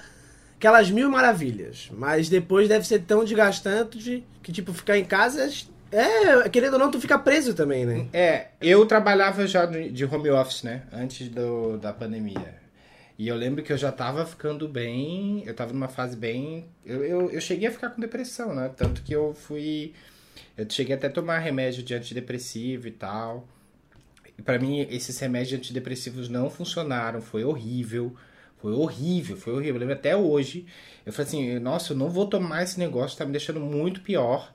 [0.61, 1.89] Aquelas mil maravilhas.
[1.91, 5.51] Mas depois deve ser tão desgastante que, tipo, ficar em casa.
[5.91, 8.07] É, querendo ou não, tu fica preso também, né?
[8.13, 10.83] É, eu trabalhava já de home office, né?
[10.93, 12.61] Antes do, da pandemia.
[13.19, 15.43] E eu lembro que eu já tava ficando bem.
[15.47, 16.67] Eu tava numa fase bem.
[16.85, 18.71] Eu, eu, eu cheguei a ficar com depressão, né?
[18.77, 19.95] Tanto que eu fui.
[20.59, 23.49] Eu cheguei até a tomar remédio de antidepressivo e tal.
[24.39, 27.23] E pra mim, esses remédios antidepressivos não funcionaram.
[27.23, 28.15] Foi horrível.
[28.61, 29.75] Foi horrível, foi horrível.
[29.77, 30.67] Eu lembro até hoje.
[31.07, 34.53] Eu falei assim: nossa, eu não vou tomar esse negócio, tá me deixando muito pior.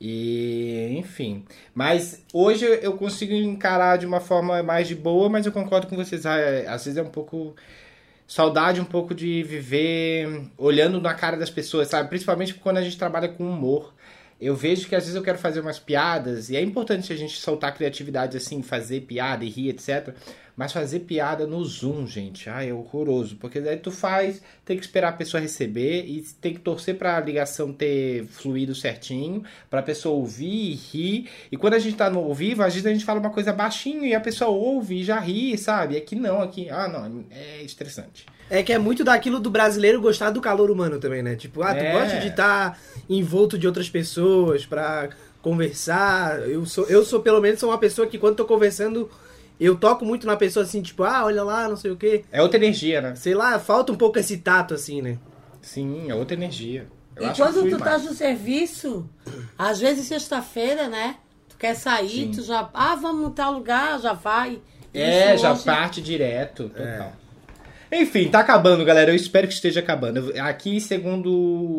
[0.00, 1.44] E, enfim.
[1.74, 5.96] Mas hoje eu- consigo encarar de uma forma mais de boa, mas eu concordo com
[5.96, 6.24] vocês.
[6.26, 7.54] ah, é, Às vezes é um pouco.
[8.26, 12.10] Saudade um pouco de viver olhando na cara das pessoas, sabe?
[12.10, 13.94] Principalmente quando a gente trabalha com humor.
[14.40, 17.38] Eu vejo que às vezes eu quero fazer umas piadas, e é importante a gente
[17.38, 20.14] soltar criatividade assim, fazer piada e rir, etc.
[20.56, 23.36] Mas fazer piada no Zoom, gente, ai, é horroroso.
[23.36, 27.20] Porque daí tu faz, tem que esperar a pessoa receber e tem que torcer pra
[27.20, 31.30] ligação ter fluído certinho, pra pessoa ouvir e rir.
[31.50, 33.52] E quando a gente tá no ao vivo, às vezes a gente fala uma coisa
[33.52, 35.96] baixinho e a pessoa ouve e já ri, sabe?
[35.96, 38.26] Aqui não, aqui, ah, não, é estressante.
[38.50, 41.36] É que é muito daquilo do brasileiro gostar do calor humano também, né?
[41.36, 41.92] Tipo, ah, tu É.
[41.92, 42.78] gosta de estar
[43.08, 45.10] envolto de outras pessoas pra
[45.42, 46.40] conversar.
[46.48, 49.10] Eu sou, eu sou, pelo menos, sou uma pessoa que quando tô conversando,
[49.60, 52.24] eu toco muito na pessoa assim, tipo, ah, olha lá, não sei o quê.
[52.32, 53.14] É outra energia, né?
[53.16, 55.18] Sei lá, falta um pouco esse tato, assim, né?
[55.60, 56.86] Sim, é outra energia.
[57.16, 57.82] Eu e quando tu mais.
[57.82, 59.08] tá no serviço,
[59.58, 61.16] às vezes sexta-feira, né?
[61.48, 62.30] Tu quer sair, Sim.
[62.30, 62.68] tu já.
[62.72, 64.60] Ah, vamos em tal lugar, já vai.
[64.94, 67.12] É, Isso já hoje- parte direto, total.
[67.90, 69.10] Enfim, tá acabando, galera.
[69.10, 70.32] Eu espero que esteja acabando.
[70.40, 71.30] Aqui, segundo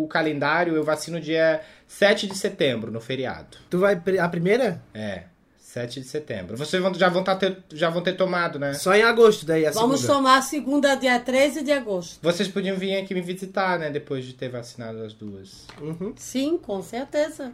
[0.04, 3.58] o calendário, eu vacino dia 7 de setembro, no feriado.
[3.70, 4.82] Tu vai a primeira?
[4.94, 5.24] É,
[5.60, 6.58] 7 de setembro.
[6.58, 8.74] Vocês vão- já, vão tá ter, já vão ter tomado, né?
[8.74, 10.18] Só em agosto, daí a Vamos segunda.
[10.20, 12.18] tomar segunda, dia 13 de agosto.
[12.24, 13.90] Vocês podiam vir aqui me visitar, né?
[13.92, 15.66] Depois de ter vacinado as duas.
[15.80, 16.14] Uhum.
[16.18, 17.52] Sim, com certeza.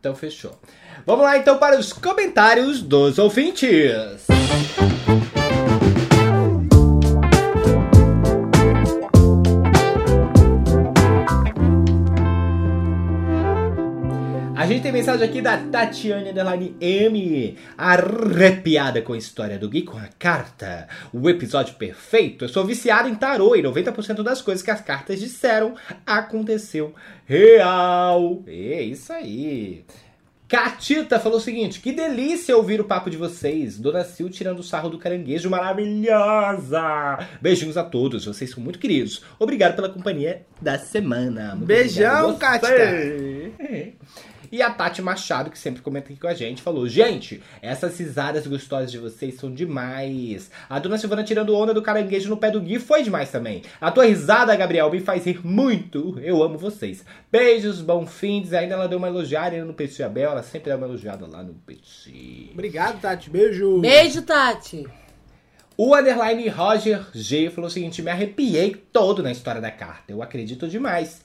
[0.00, 0.58] Então, fechou.
[1.06, 3.70] Vamos lá, então, para os comentários dos ouvintes.
[4.28, 5.31] A
[14.72, 17.58] gente tem mensagem aqui da Tatiane Underline M.
[17.76, 20.88] Arrepiada com a história do Gui com a carta.
[21.12, 22.44] O episódio perfeito.
[22.44, 25.74] Eu sou viciada em tarô e 90% das coisas que as cartas disseram
[26.06, 26.94] aconteceu
[27.26, 28.42] real.
[28.46, 29.84] É isso aí.
[30.48, 33.78] Catita falou o seguinte: que delícia ouvir o papo de vocês.
[33.78, 37.26] Dona Sil tirando o sarro do caranguejo maravilhosa.
[37.40, 39.22] Beijinhos a todos, vocês são muito queridos.
[39.38, 41.54] Obrigado pela companhia da semana.
[41.54, 44.31] Muito Beijão, obrigado Catita.
[44.52, 48.46] E a Tati Machado, que sempre comenta aqui com a gente, falou: Gente, essas risadas
[48.46, 50.50] gostosas de vocês são demais.
[50.68, 53.62] A dona Silvana tirando onda do caranguejo no pé do Gui foi demais também.
[53.80, 56.20] A tua risada, Gabriel, me faz rir muito.
[56.20, 57.02] Eu amo vocês.
[57.30, 58.52] Beijos, bom fins.
[58.52, 60.32] Ainda ela deu uma elogiada no Petit Abel.
[60.32, 62.50] Ela sempre dá uma elogiada lá no Petit.
[62.52, 63.30] Obrigado, Tati.
[63.30, 63.80] Beijo.
[63.80, 64.86] Beijo, Tati.
[65.78, 70.12] O underline Roger G falou o seguinte: me arrepiei todo na história da carta.
[70.12, 71.24] Eu acredito demais.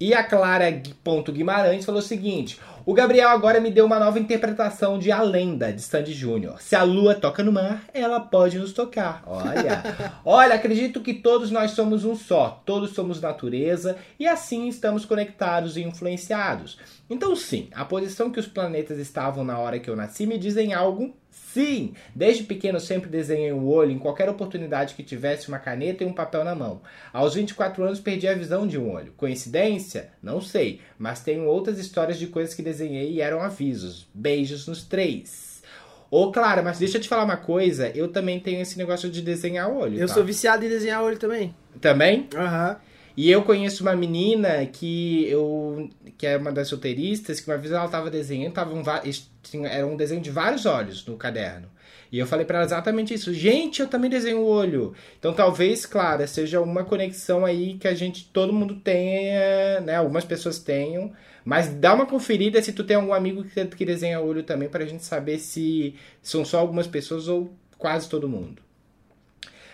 [0.00, 4.18] E a Clara ponto Guimarães falou o seguinte: o Gabriel agora me deu uma nova
[4.18, 6.62] interpretação de A Lenda de Sandy Júnior.
[6.62, 9.22] Se a lua toca no mar, ela pode nos tocar.
[9.26, 9.82] Olha,
[10.24, 15.76] olha, acredito que todos nós somos um só, todos somos natureza e assim estamos conectados
[15.76, 16.78] e influenciados.
[17.10, 20.72] Então, sim, a posição que os planetas estavam na hora que eu nasci me dizem
[20.72, 21.14] algo
[21.52, 26.06] Sim, desde pequeno sempre desenhei o olho em qualquer oportunidade que tivesse uma caneta e
[26.06, 26.82] um papel na mão.
[27.12, 29.12] Aos 24 anos perdi a visão de um olho.
[29.16, 30.10] Coincidência?
[30.22, 34.06] Não sei, mas tenho outras histórias de coisas que desenhei e eram avisos.
[34.12, 35.62] Beijos nos três.
[36.10, 39.20] Ô, Clara, mas deixa eu te falar uma coisa, eu também tenho esse negócio de
[39.20, 39.98] desenhar olho.
[39.98, 40.14] Eu tá?
[40.14, 41.54] sou viciado em desenhar olho também.
[41.80, 42.28] Também?
[42.34, 42.76] Aham.
[43.18, 47.72] E eu conheço uma menina que eu que é uma das solteiristas, que uma vez
[47.72, 51.68] ela estava desenhando, tava um, era um desenho de vários olhos no caderno.
[52.12, 53.34] E eu falei pra ela exatamente isso.
[53.34, 54.94] Gente, eu também desenho o olho.
[55.18, 59.96] Então talvez, Clara, seja uma conexão aí que a gente, todo mundo tenha, né?
[59.96, 61.12] Algumas pessoas tenham.
[61.44, 64.86] Mas dá uma conferida se tu tem algum amigo que, que desenha olho também, pra
[64.86, 68.67] gente saber se são só algumas pessoas ou quase todo mundo.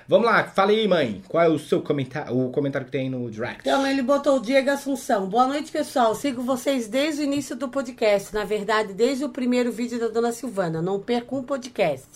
[0.07, 1.23] Vamos lá, fala aí, mãe.
[1.27, 3.61] Qual é o seu comentário, o comentário que tem no direct?
[3.61, 5.27] Então, ele botou o Diego Assunção.
[5.27, 6.15] Boa noite, pessoal.
[6.15, 8.35] Sigo vocês desde o início do podcast.
[8.35, 10.83] Na verdade, desde o primeiro vídeo da Dona Silvana.
[10.83, 12.07] Não perco um podcast.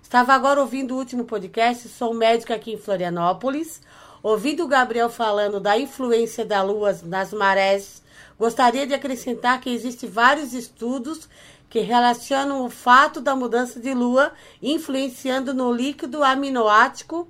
[0.00, 1.88] Estava agora ouvindo o último podcast.
[1.88, 3.80] Sou médica aqui em Florianópolis.
[4.22, 8.00] Ouvindo o Gabriel falando da influência da lua nas marés,
[8.38, 11.28] gostaria de acrescentar que existem vários estudos
[11.72, 17.26] que relacionam o fato da mudança de lua influenciando no líquido aminoático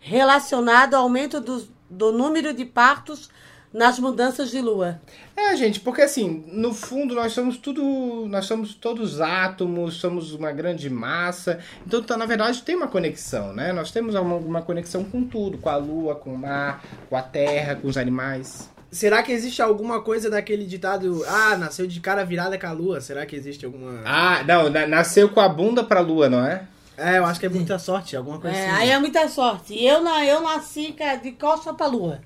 [0.00, 3.30] relacionado ao aumento do, do número de partos
[3.72, 5.00] nas mudanças de lua.
[5.36, 10.50] É, gente, porque assim, no fundo nós somos tudo, nós somos todos átomos, somos uma
[10.50, 11.60] grande massa.
[11.86, 13.72] Então, tá, na verdade, tem uma conexão, né?
[13.72, 17.22] Nós temos uma, uma conexão com tudo, com a lua, com o mar, com a
[17.22, 18.68] terra, com os animais.
[18.90, 23.00] Será que existe alguma coisa daquele ditado, ah, nasceu de cara virada com a lua?
[23.00, 24.00] Será que existe alguma...
[24.04, 26.62] Ah, não, na- nasceu com a bunda pra lua, não é?
[26.96, 28.82] É, eu acho que é muita sorte, alguma coisa É, assim.
[28.82, 29.74] aí é muita sorte.
[29.74, 32.20] E eu, na, eu nasci ca- de costa pra lua.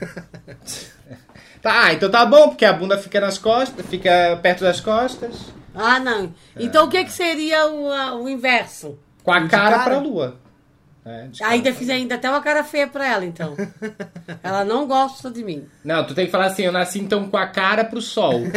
[1.62, 5.34] Tá, ah, então tá bom, porque a bunda fica nas costas, fica perto das costas,
[5.74, 6.34] Ah, não.
[6.58, 8.98] Então o que, que seria o, o inverso?
[9.22, 9.84] com a cara, cara?
[9.84, 10.36] pra lua.
[11.06, 11.28] É.
[11.42, 13.54] Ainda fiz ainda até uma cara feia pra ela, então.
[14.42, 15.66] ela não gosta de mim.
[15.84, 18.40] Não, tu tem que falar assim, eu nasci então com a cara pro sol.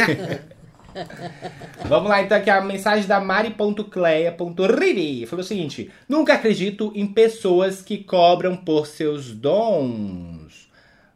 [1.86, 5.26] Vamos lá, então, aqui a mensagem da mari.cleia.riri.
[5.26, 10.68] Falou o seguinte: Nunca acredito em pessoas que cobram por seus dons.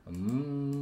[0.06, 0.81] Hum.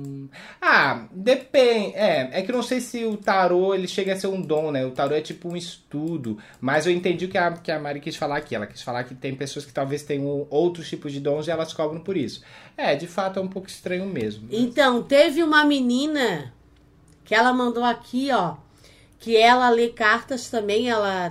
[0.60, 1.94] Ah, depende.
[1.96, 4.70] É, é que eu não sei se o tarô ele chega a ser um dom,
[4.70, 4.84] né?
[4.84, 6.38] O tarô é tipo um estudo.
[6.60, 8.54] Mas eu entendi o que a, que a Mari quis falar aqui.
[8.54, 11.72] Ela quis falar que tem pessoas que talvez tenham outros tipos de dons e elas
[11.72, 12.42] cobram por isso.
[12.76, 14.48] É, de fato é um pouco estranho mesmo.
[14.50, 16.52] Então, teve uma menina
[17.24, 18.56] que ela mandou aqui, ó,
[19.18, 21.30] que ela lê cartas também, ela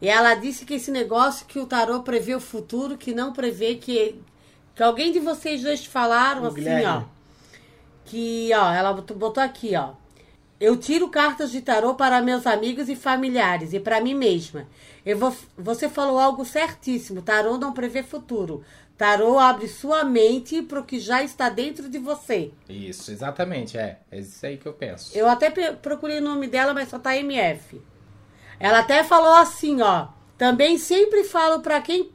[0.00, 3.74] e ela disse que esse negócio que o tarô prevê o futuro, que não prevê
[3.74, 4.14] que
[4.74, 6.86] que alguém de vocês dois falaram O assim, Guilherme.
[6.86, 7.02] ó,
[8.08, 9.90] que, ó, ela botou aqui, ó.
[10.60, 14.66] Eu tiro cartas de tarô para meus amigos e familiares e para mim mesma.
[15.06, 17.22] Eu vou, você falou algo certíssimo.
[17.22, 18.64] Tarô não prevê futuro.
[18.96, 22.50] Tarô abre sua mente para o que já está dentro de você.
[22.68, 24.00] Isso, exatamente, é.
[24.10, 25.16] É isso aí que eu penso.
[25.16, 27.80] Eu até procurei o nome dela, mas só tá MF.
[28.58, 30.08] Ela até falou assim, ó.
[30.36, 32.10] Também sempre falo para quem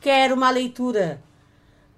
[0.00, 1.20] quer uma leitura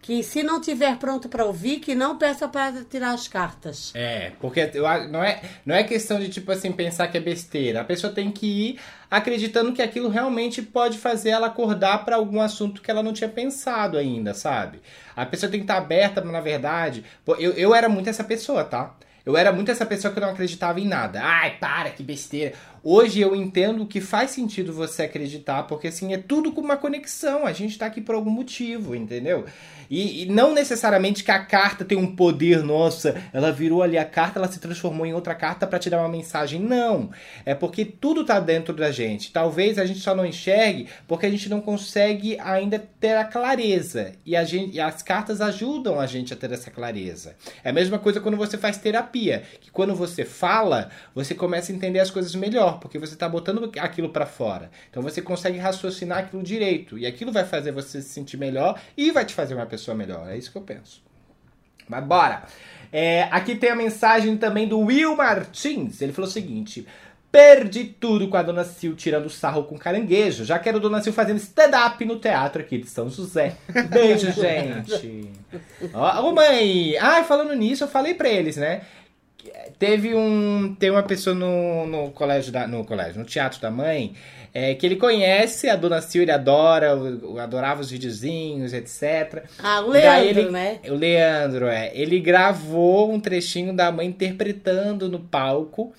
[0.02, 3.92] que se não tiver pronto para ouvir, que não peça para tirar as cartas.
[3.94, 7.80] É, porque eu, não, é, não é questão de, tipo assim, pensar que é besteira.
[7.80, 12.40] A pessoa tem que ir acreditando que aquilo realmente pode fazer ela acordar para algum
[12.40, 14.82] assunto que ela não tinha pensado ainda, sabe?
[15.14, 17.04] A pessoa tem que estar aberta, na verdade.
[17.38, 18.96] Eu, eu era muito essa pessoa, tá?
[19.24, 21.20] Eu era muito essa pessoa que não acreditava em nada.
[21.22, 22.54] Ai, para, que besteira.
[22.82, 27.46] Hoje eu entendo que faz sentido você acreditar, porque assim, é tudo com uma conexão.
[27.46, 29.44] A gente tá aqui por algum motivo, entendeu?
[29.92, 34.06] E, e não necessariamente que a carta tem um poder, nossa, ela virou ali a
[34.06, 36.58] carta, ela se transformou em outra carta para te dar uma mensagem.
[36.58, 37.10] Não.
[37.44, 39.30] É porque tudo tá dentro da gente.
[39.30, 44.12] Talvez a gente só não enxergue porque a gente não consegue ainda ter a clareza.
[44.24, 47.36] E, a gente, e as cartas ajudam a gente a ter essa clareza.
[47.62, 49.42] É a mesma coisa quando você faz terapia.
[49.60, 53.70] Que quando você fala, você começa a entender as coisas melhor, porque você tá botando
[53.78, 54.70] aquilo para fora.
[54.88, 56.96] Então você consegue raciocinar aquilo direito.
[56.96, 60.30] E aquilo vai fazer você se sentir melhor e vai te fazer uma pessoa melhor.
[60.30, 61.02] É isso que eu penso.
[61.88, 62.44] Mas bora!
[62.92, 66.00] É, aqui tem a mensagem também do Will Martins.
[66.00, 66.86] Ele falou o seguinte:
[67.32, 70.44] Perdi tudo com a Dona Sil tirando sarro com caranguejo.
[70.44, 73.56] Já quero a Dona Sil fazendo stand-up no teatro aqui de São José.
[73.88, 75.30] Beijo, gente.
[75.94, 76.94] Ó, ô, mãe!
[76.98, 78.82] Ai, falando nisso, eu falei pra eles, né?
[79.78, 80.76] Teve um.
[80.78, 84.14] Tem uma pessoa no, no colégio da, no colégio, no teatro da mãe,
[84.54, 89.44] é, que ele conhece a Dona Sil, ele adora, o- adorava os videozinhos, etc.
[89.58, 90.78] Ah, o Leandro, ele- né?
[90.88, 91.90] O Leandro, é.
[91.94, 95.92] Ele gravou um trechinho da mãe interpretando no palco.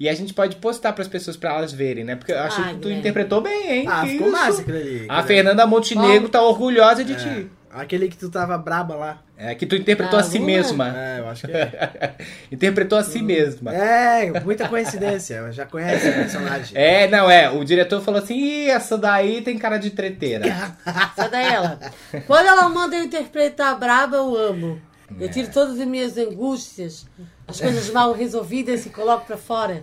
[0.00, 2.14] E a gente pode postar para as pessoas para elas verem, né?
[2.14, 3.84] Porque eu acho Ai, que tu interpretou bem, hein?
[3.88, 4.36] Ah, Que ficou isso?
[4.36, 5.06] massa aquele ali.
[5.08, 7.50] A Fernanda Montenegro tá orgulhosa de ti.
[7.70, 9.18] Aquele que tu tava braba lá.
[9.36, 10.88] É que tu interpretou Ah, a si mesma.
[10.96, 12.14] É, eu acho que é.
[12.50, 13.74] interpretou a si mesma.
[13.74, 15.52] É, muita coincidência.
[15.52, 16.76] Já conhece o personagem.
[16.76, 17.50] É, não, é.
[17.50, 20.46] O diretor falou assim: Ih, essa daí tem cara de treteira.
[21.14, 21.78] Sai daí ela.
[22.26, 24.80] Quando ela manda eu interpretar a braba, eu amo.
[25.18, 27.06] Eu tiro todas as minhas angústias,
[27.46, 29.82] as coisas mal resolvidas e coloco pra fora.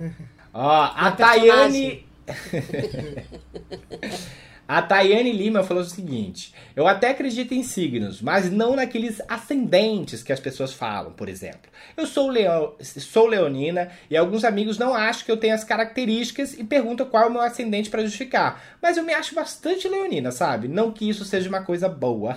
[0.54, 2.06] Ó, a Tayane.
[4.68, 10.24] A Tayane Lima falou o seguinte: Eu até acredito em signos, mas não naqueles ascendentes
[10.24, 11.72] que as pessoas falam, por exemplo.
[11.96, 12.76] Eu sou, leo...
[12.82, 17.24] sou leonina e alguns amigos não acham que eu tenho as características e perguntam qual
[17.24, 18.62] é o meu ascendente para justificar.
[18.82, 20.68] Mas eu me acho bastante leonina, sabe?
[20.68, 22.36] Não que isso seja uma coisa boa.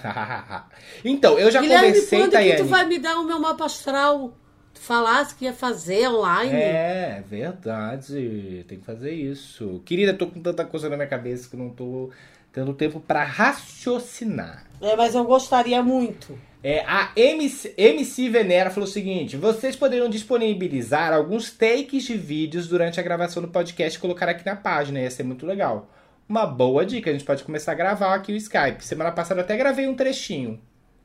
[1.05, 2.57] então, eu já Guilherme, conversei, quando Tayane.
[2.57, 4.38] que tu vai me dar o meu mapa astral?
[4.79, 6.53] Tu falasse que ia fazer online.
[6.53, 8.65] É, verdade.
[8.69, 9.83] Tem que fazer isso.
[9.85, 12.11] Querida, tô com tanta coisa na minha cabeça que não tô
[12.53, 14.65] tendo tempo pra raciocinar.
[14.81, 16.39] É, mas eu gostaria muito.
[16.63, 22.69] É, a MC, MC Venera falou o seguinte: vocês poderiam disponibilizar alguns takes de vídeos
[22.69, 25.91] durante a gravação do podcast e colocar aqui na página, ia ser muito legal.
[26.29, 28.85] Uma boa dica, a gente pode começar a gravar aqui o Skype.
[28.85, 30.61] Semana passada eu até gravei um trechinho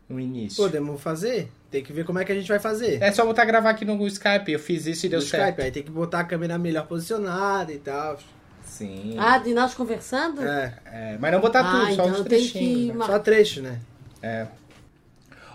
[0.09, 0.61] no início.
[0.61, 1.49] Podemos fazer?
[1.73, 3.01] Tem que ver como é que a gente vai fazer.
[3.01, 5.45] É só botar a gravar aqui no Skype, eu fiz isso e deu no certo.
[5.49, 8.19] Skype, aí tem que botar a câmera melhor posicionada e tal.
[8.63, 9.15] Sim.
[9.17, 10.43] Ah, de nós conversando?
[10.47, 12.95] É, É, mas não botar Ah, tudo, só então uns tem que trechinhos.
[12.95, 13.05] né?
[13.07, 13.79] só trecho, né?
[14.21, 14.45] É.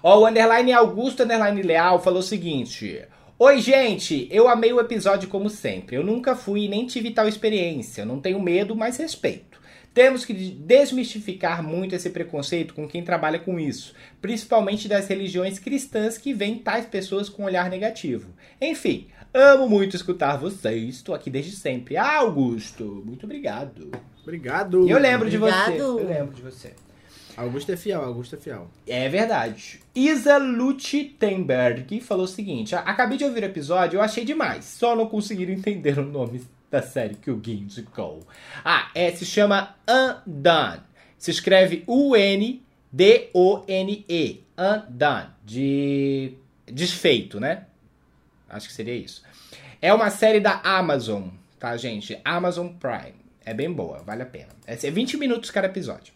[0.03, 3.01] Ó, o underline Augusto underline Leal falou o seguinte.
[3.39, 4.27] Oi, gente!
[4.33, 5.95] Eu amei o episódio como sempre.
[5.95, 8.03] Eu nunca fui e nem tive tal experiência.
[8.03, 9.47] Eu não tenho medo, mas respeito.
[9.99, 13.92] Temos que desmistificar muito esse preconceito com quem trabalha com isso,
[14.22, 18.28] principalmente das religiões cristãs que veem tais pessoas com um olhar negativo.
[18.62, 20.94] Enfim, amo muito escutar vocês.
[20.94, 21.96] Estou aqui desde sempre.
[21.96, 23.90] Ah, Augusto, muito obrigado.
[24.22, 24.86] Obrigado.
[24.86, 25.53] E eu lembro de você.
[25.53, 25.99] Obrigado.
[25.99, 26.74] Eu lembro de você.
[27.36, 28.68] Augusto é fiel, Augusto é fiel.
[28.86, 29.80] É verdade.
[29.96, 34.64] Isa Luttenberg falou o seguinte: "A- Acabei de ouvir o episódio, eu achei demais.
[34.64, 36.40] Só não conseguiram entender o nome
[36.71, 38.27] da série que o Gui indicou.
[38.64, 40.83] Ah, é, se chama Undone.
[41.16, 42.61] Se escreve U-N-D-O-N-E.
[44.57, 45.29] Undone.
[45.45, 46.35] De
[46.66, 47.64] desfeito, né?
[48.49, 49.23] Acho que seria isso.
[49.81, 52.21] É uma série da Amazon, tá, gente?
[52.25, 53.14] Amazon Prime.
[53.45, 54.49] É bem boa, vale a pena.
[54.66, 56.12] É 20 minutos cada episódio.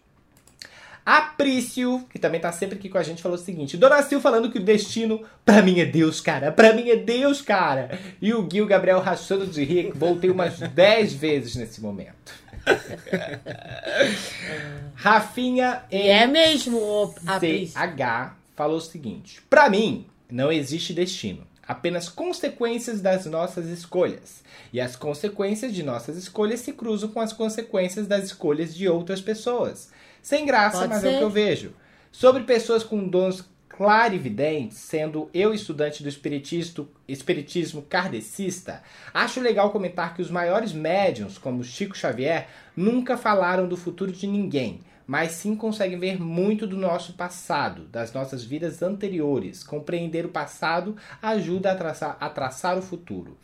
[1.05, 4.51] Aprício, que também tá sempre aqui com a gente, falou o seguinte: Dona Sil falando
[4.51, 6.53] que o destino, pra mim é Deus, cara.
[6.53, 7.99] Pra mim é Deus, cara.
[8.21, 12.41] E o o Gabriel rachando de rir, voltei umas 10 vezes nesse momento.
[14.95, 17.41] Rafinha E é mesmo, a.
[17.41, 24.43] CH falou o seguinte: Pra mim, não existe destino, apenas consequências das nossas escolhas.
[24.73, 29.21] E as consequências de nossas escolhas se cruzam com as consequências das escolhas de outras
[29.21, 29.91] pessoas.
[30.23, 31.18] Sem graça, Pode mas é o ser.
[31.18, 31.73] que eu vejo.
[32.11, 40.14] Sobre pessoas com dons clarividentes, sendo eu estudante do espiritismo, espiritismo kardecista, acho legal comentar
[40.14, 42.47] que os maiores médiums, como Chico Xavier,
[42.77, 48.12] nunca falaram do futuro de ninguém, mas sim conseguem ver muito do nosso passado, das
[48.12, 49.64] nossas vidas anteriores.
[49.64, 53.37] Compreender o passado ajuda a traçar, a traçar o futuro.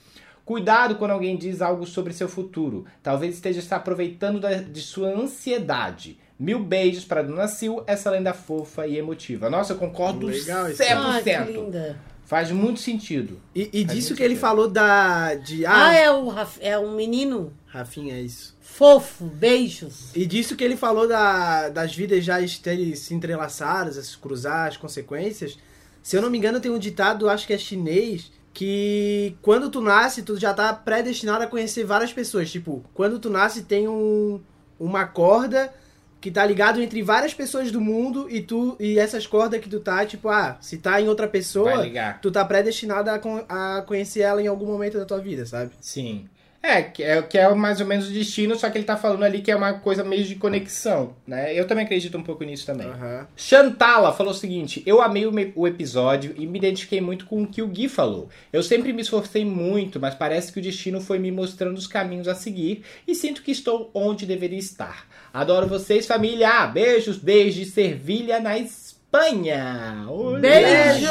[0.44, 2.86] Cuidado quando alguém diz algo sobre seu futuro.
[3.02, 6.18] Talvez esteja se aproveitando da- de sua ansiedade.
[6.38, 9.50] Mil beijos para Dona Sil, essa lenda fofa e emotiva.
[9.50, 10.82] Nossa, eu concordo Legal isso.
[10.82, 10.96] 100%.
[10.96, 11.98] Ai, que linda.
[12.24, 13.40] Faz muito sentido.
[13.54, 14.40] E, e disso que ele sentido.
[14.40, 15.34] falou da.
[15.34, 18.54] De, Ah, ah, é, o, Raf- é um menino Rafinha, é isso.
[18.60, 20.10] fofo, beijos.
[20.14, 24.68] E disso que ele falou da, das vidas já terem se entrelaçadas, a se cruzar,
[24.68, 25.58] as consequências.
[26.02, 29.80] Se eu não me engano, tem um ditado, acho que é chinês, que quando tu
[29.80, 32.50] nasce, tu já tá predestinado a conhecer várias pessoas.
[32.50, 34.40] Tipo, quando tu nasce, tem um,
[34.78, 35.72] uma corda
[36.20, 39.80] que tá ligado entre várias pessoas do mundo e tu e essas cordas que tu
[39.80, 41.84] tá, tipo, ah, se tá em outra pessoa,
[42.20, 45.70] tu tá predestinado a, a conhecer ela em algum momento da tua vida, sabe?
[45.80, 46.28] Sim.
[46.68, 49.22] É, que é, que é mais ou menos o destino, só que ele tá falando
[49.22, 51.58] ali que é uma coisa meio de conexão, né?
[51.58, 52.86] Eu também acredito um pouco nisso também.
[52.86, 53.26] Aham.
[53.34, 57.42] Chantala falou o seguinte: Eu amei o, me- o episódio e me identifiquei muito com
[57.42, 58.28] o que o Gui falou.
[58.52, 62.28] Eu sempre me esforcei muito, mas parece que o destino foi me mostrando os caminhos
[62.28, 65.06] a seguir e sinto que estou onde deveria estar.
[65.32, 66.66] Adoro vocês, família!
[66.66, 70.04] Beijos desde Servilha, na Espanha!
[70.06, 71.08] Olá, Beijo!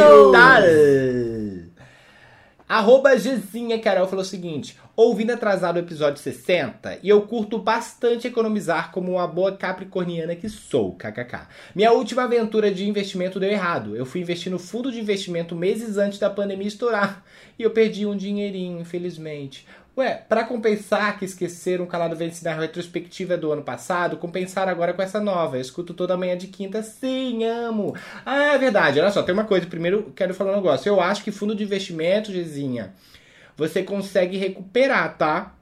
[2.69, 8.27] Arroba Gezinha Carol falou o seguinte: ouvindo atrasado o episódio 60, e eu curto bastante
[8.27, 11.47] economizar como uma boa capricorniana que sou, kkk.
[11.75, 13.95] Minha última aventura de investimento deu errado.
[13.95, 17.23] Eu fui investir no fundo de investimento meses antes da pandemia estourar.
[17.59, 19.67] E eu perdi um dinheirinho, infelizmente.
[19.95, 24.93] Ué, pra compensar que esqueceram o calado vence na retrospectiva do ano passado, compensar agora
[24.93, 25.57] com essa nova.
[25.57, 27.95] Eu escuto toda manhã de quinta, sim, amo.
[28.25, 28.99] Ah, é verdade.
[28.99, 29.67] Olha só, tem uma coisa.
[29.67, 30.89] Primeiro, quero falar um negócio.
[30.89, 32.93] Eu acho que fundo de investimento, Gezinha,
[33.57, 35.55] você consegue recuperar, tá?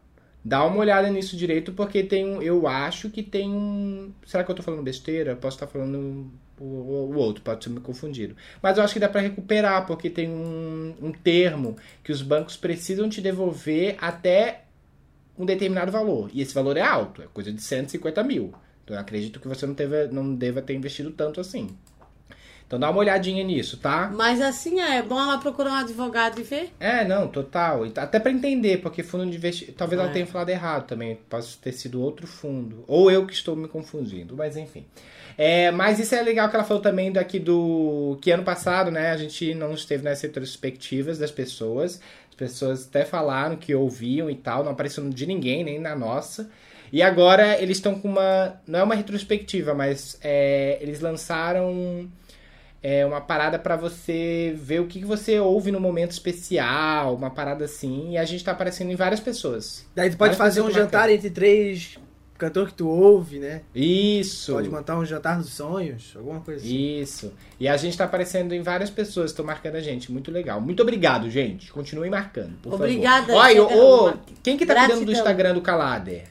[0.44, 2.42] Dá uma olhada nisso direito, porque tem um.
[2.42, 4.12] Eu acho que tem um.
[4.26, 5.36] Será que eu tô falando besteira?
[5.36, 8.36] Posso estar falando o, o- outro, pode ser me confundido.
[8.62, 12.56] Mas eu acho que dá pra recuperar, porque tem um, um termo que os bancos
[12.58, 14.66] precisam te devolver até
[15.38, 16.30] um determinado valor.
[16.34, 18.54] E esse valor é alto, é coisa de 150 mil.
[18.84, 21.76] Então eu acredito que você não, teve, não deva ter investido tanto assim.
[22.68, 24.12] Então dá uma olhadinha nisso, tá?
[24.14, 26.72] Mas assim, é bom ela procurar um advogado e ver.
[26.80, 27.84] É, não, total.
[27.96, 29.78] Até pra entender, porque fundo de investimento.
[29.78, 30.14] Talvez ela É.
[30.14, 31.20] tenha falado errado também.
[31.30, 32.84] Pode ter sido outro fundo.
[32.88, 34.84] Ou eu que estou me confundindo, mas enfim.
[35.38, 38.18] É, mas isso é legal que ela falou também daqui do.
[38.22, 42.02] Que ano passado, né, a gente não esteve nas retrospectivas das pessoas.
[42.30, 46.50] As pessoas até falaram que ouviam e tal, não apareceu de ninguém, nem na nossa.
[46.92, 48.60] E agora eles estão com uma.
[48.66, 52.10] Não é uma retrospectiva, mas é, eles lançaram
[52.82, 57.32] é uma parada pra você ver o que que você ouve no momento especial, uma
[57.32, 59.86] parada assim, e a gente tá aparecendo em várias pessoas.
[59.96, 61.98] Daí tu pode Várias fazer um jantar entre três
[62.38, 63.62] cantores que tu ouve, né?
[63.74, 64.54] Isso.
[64.54, 67.00] Pode montar um jantar dos sonhos, alguma coisa assim.
[67.00, 67.34] Isso.
[67.60, 70.12] E a gente tá aparecendo em várias pessoas, estão marcando a gente.
[70.12, 70.60] Muito legal.
[70.62, 71.72] Muito obrigado, gente.
[71.72, 73.42] Continuem marcando, por Obrigada, favor.
[73.42, 73.84] Olha, Pedro.
[73.84, 74.14] ô,
[74.44, 75.14] quem que tá cuidando do Gratidão.
[75.14, 76.26] Instagram do Calader?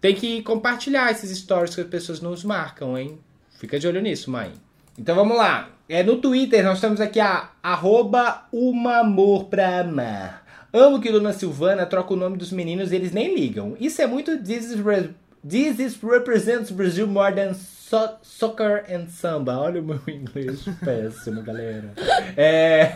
[0.00, 3.18] Tem que compartilhar esses stories que as pessoas nos marcam, hein?
[3.58, 4.52] Fica de olho nisso, mãe.
[4.96, 5.70] Então vamos lá.
[5.88, 10.44] É no Twitter, nós temos aqui a arroba uma amor pra amar.
[10.72, 13.74] Amo que Dona Silvana troca o nome dos meninos e eles nem ligam.
[13.80, 15.10] Isso é muito This is, re-
[15.48, 19.56] this is represents Brazil more than so- soccer and samba.
[19.58, 21.94] Olha o meu inglês péssimo, galera.
[22.36, 22.90] É...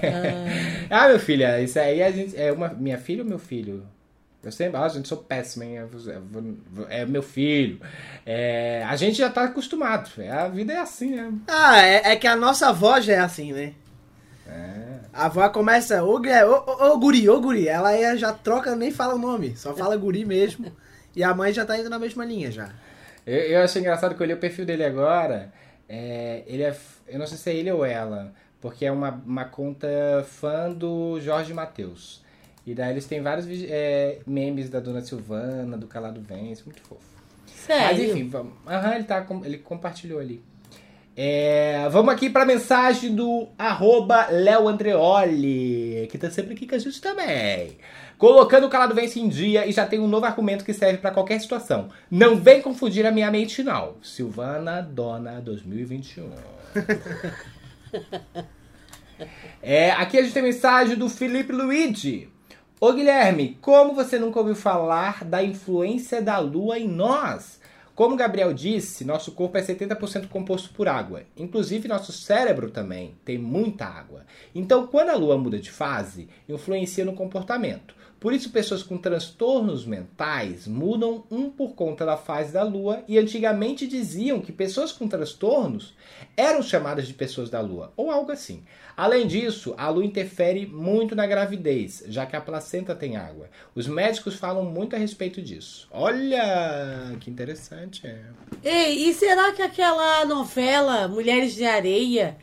[0.90, 3.84] ah, meu filho, isso aí a gente é uma minha filha ou meu filho?
[4.44, 5.78] Eu sempre, ah, gente, sou péssimo, hein?
[6.88, 7.80] É meu filho.
[8.26, 10.10] É, a gente já tá acostumado.
[10.30, 11.32] A vida é assim, né?
[11.46, 13.74] Ah, é, é que a nossa avó já é assim, né?
[15.12, 17.68] A avó começa, ô, ô, ô, ô guri, ô guri.
[17.68, 20.72] Ela é- já troca, nem fala o nome, só fala guri mesmo.
[21.14, 22.70] E a mãe já tá indo na mesma linha já.
[23.26, 25.52] Eu, eu achei engraçado que eu olhei o perfil dele agora.
[25.88, 26.74] É, ele é.
[27.06, 29.86] Eu não sei se é ele ou ela, porque é uma, uma conta
[30.26, 32.21] fã do Jorge Matheus.
[32.66, 37.00] E daí eles têm vários é, memes da Dona Silvana, do Calado Vence, muito fofo.
[37.46, 37.86] Sério.
[37.86, 38.52] Mas enfim, vamos.
[38.66, 40.42] Aham, ele, tá, ele compartilhou ali.
[41.14, 46.78] É, vamos aqui pra mensagem do arroba Léo Andreoli, que tá sempre aqui com a
[46.78, 47.76] gente também.
[48.16, 51.10] Colocando o calado vence em dia e já tem um novo argumento que serve pra
[51.10, 51.88] qualquer situação.
[52.10, 53.96] Não vem confundir a minha mente, não.
[54.00, 56.30] Silvana Dona 2021.
[59.62, 62.28] É, aqui a gente tem mensagem do Felipe Luigi.
[62.84, 67.60] Ô Guilherme, como você nunca ouviu falar da influência da lua em nós?
[67.94, 71.22] Como Gabriel disse, nosso corpo é 70% composto por água.
[71.36, 74.26] Inclusive, nosso cérebro também tem muita água.
[74.52, 77.94] Então, quando a lua muda de fase, influencia no comportamento.
[78.22, 83.18] Por isso, pessoas com transtornos mentais mudam um por conta da fase da lua e
[83.18, 85.92] antigamente diziam que pessoas com transtornos
[86.36, 88.62] eram chamadas de pessoas da lua, ou algo assim.
[88.96, 93.50] Além disso, a lua interfere muito na gravidez, já que a placenta tem água.
[93.74, 95.88] Os médicos falam muito a respeito disso.
[95.90, 98.06] Olha, que interessante.
[98.06, 98.22] é.
[98.62, 102.36] Ei, e será que aquela novela Mulheres de Areia,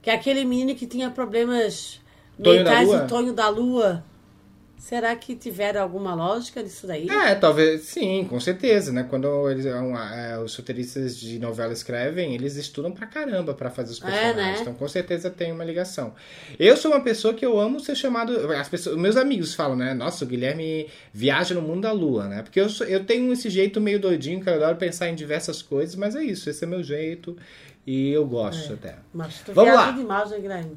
[0.00, 2.00] que é aquele menino que tinha problemas
[2.38, 3.04] Lua?
[3.04, 4.02] e Tonho da Lua.
[4.78, 7.08] Será que tiveram alguma lógica nisso daí?
[7.10, 9.04] É, talvez, sim, com certeza, né?
[9.08, 13.92] Quando eles, um, é, os roteiristas de novela escrevem, eles estudam pra caramba pra fazer
[13.92, 14.36] os É, personagens.
[14.36, 14.58] né?
[14.60, 16.14] Então, com certeza tem uma ligação.
[16.58, 18.52] Eu sou uma pessoa que eu amo ser chamado.
[18.52, 19.92] As pessoas, meus amigos falam, né?
[19.94, 22.42] Nossa, o Guilherme viaja no mundo da lua, né?
[22.42, 25.62] Porque eu, sou- eu tenho esse jeito meio doidinho que eu adoro pensar em diversas
[25.62, 27.36] coisas, mas é isso, esse é meu jeito
[27.86, 28.96] e eu gosto até.
[29.12, 29.96] Mas tu Vamos viaja lá.
[29.96, 30.76] demais, né, Guilherme?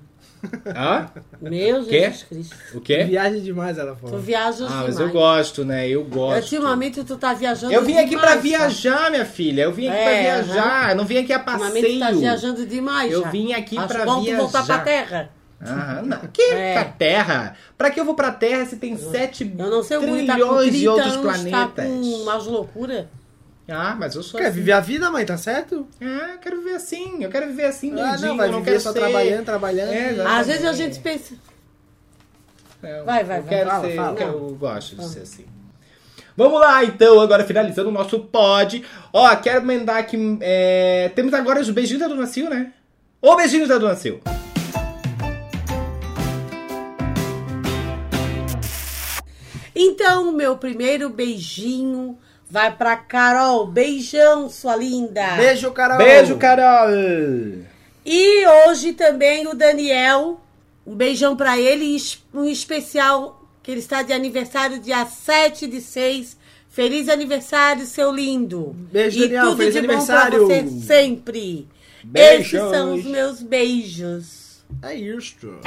[0.76, 1.10] Hã?
[1.42, 2.00] Meu Quê?
[2.02, 2.56] Jesus Cristo.
[2.74, 3.04] O quê?
[3.04, 4.20] Viagem demais, ela Tu falou.
[4.20, 4.86] viajas Ah, demais.
[4.88, 5.88] mas eu gosto, né?
[5.90, 6.42] Eu gosto.
[6.44, 8.42] Ultimamente tu tá viajando Eu vim aqui demais, pra tá?
[8.42, 9.64] viajar, minha filha.
[9.64, 10.90] Eu vim aqui É, pra viajar.
[10.92, 12.20] Eu não vim aqui a Ultimamente tu tá passeio.
[12.20, 13.30] viajando demais Eu já.
[13.30, 14.76] vim aqui Acho pra bom tu voltar viajar.
[14.76, 15.30] pra terra.
[15.62, 16.20] Aham, não.
[16.32, 16.74] Que É.
[16.74, 17.56] pra Terra?
[17.78, 20.34] Pra que eu vou pra Terra se tem 7 Eu não sei o Guri tá
[20.38, 21.76] com trilhões 30 de outros anos, planetas?
[21.76, 23.06] tá com umas loucuras.
[23.70, 24.56] Ah, mas eu sou Quer assim.
[24.56, 25.88] viver a vida, mãe, tá certo?
[26.02, 27.24] Ah, eu quero viver assim.
[27.24, 28.28] Eu quero viver assim, Ah, doidinho.
[28.30, 29.00] não, vai eu não viver quero só ser...
[29.00, 29.92] trabalhando, trabalhando.
[29.92, 30.26] É.
[30.26, 31.34] Às vezes a gente pensa...
[32.82, 33.50] Eu- Vai, vai, eu vai.
[33.50, 34.20] Quero Fala, ser, fala.
[34.22, 35.46] Eu gosto de ser assim.
[36.38, 38.86] Vamos lá, então, agora finalizando o nosso pod.
[39.12, 40.38] Ó, quero mandar aqui.
[40.40, 42.72] é, Temos agora os beijinhos da Dona Sil, né?
[43.22, 44.24] Ô, beijinhos da Dona Sil.
[49.76, 52.18] Então, meu primeiro beijinho
[52.50, 53.68] vai pra Carol.
[53.68, 55.36] Beijão, sua linda.
[55.36, 55.98] Beijo, Carol.
[55.98, 56.90] Beijo, Carol.
[58.06, 60.42] E hoje também o Daniel.
[60.86, 61.98] Um beijão pra ele.
[62.34, 66.38] Um especial que ele está de aniversário dia 7 de 6.
[66.70, 68.76] Feliz aniversário, seu lindo.
[68.92, 69.46] Beijo, e Daniel.
[69.46, 70.40] tudo Feliz de aniversário.
[70.42, 71.68] bom pra você sempre.
[72.04, 72.54] Beijos.
[72.54, 74.64] Esses são os meus beijos.
[74.82, 75.60] É isso.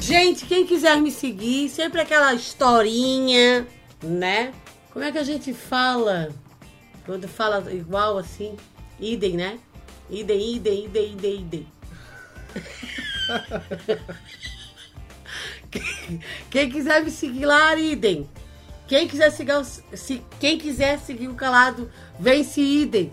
[0.00, 3.66] Gente, quem quiser me seguir, sempre aquela historinha,
[4.04, 4.52] né?
[4.92, 6.28] Como é que a gente fala?
[7.04, 8.56] Quando fala igual assim?
[9.00, 9.58] Idem, né?
[10.08, 11.66] Idem, idem, idem, idem, idem.
[16.50, 18.28] Quem quiser me seguir lá, idem.
[18.86, 21.90] Quem quiser seguir, o- se, quem quiser seguir o calado,
[22.20, 23.12] vem se idem.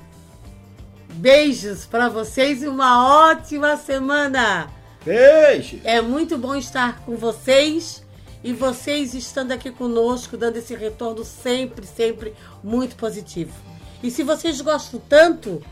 [1.13, 4.69] Beijos pra vocês e uma ótima semana.
[5.03, 5.79] Beijo.
[5.83, 8.05] É muito bom estar com vocês
[8.43, 13.53] e vocês estando aqui conosco, dando esse retorno sempre, sempre muito positivo.
[14.01, 15.63] E se vocês gostam tanto,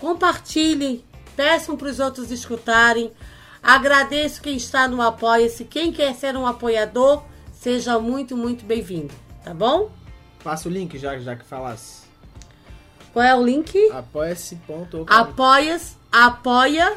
[0.00, 1.04] compartilhem,
[1.36, 3.12] peçam para os outros escutarem.
[3.62, 5.64] Agradeço quem está no Apoia-se.
[5.64, 7.22] Quem quer ser um apoiador,
[7.52, 9.14] seja muito, muito bem-vindo.
[9.44, 9.90] Tá bom?
[10.42, 12.02] Passa o link já, já que falasse.
[13.12, 13.78] Qual é o link?
[13.92, 14.58] Apoia-se.
[15.06, 16.96] Apoia-se, apoia,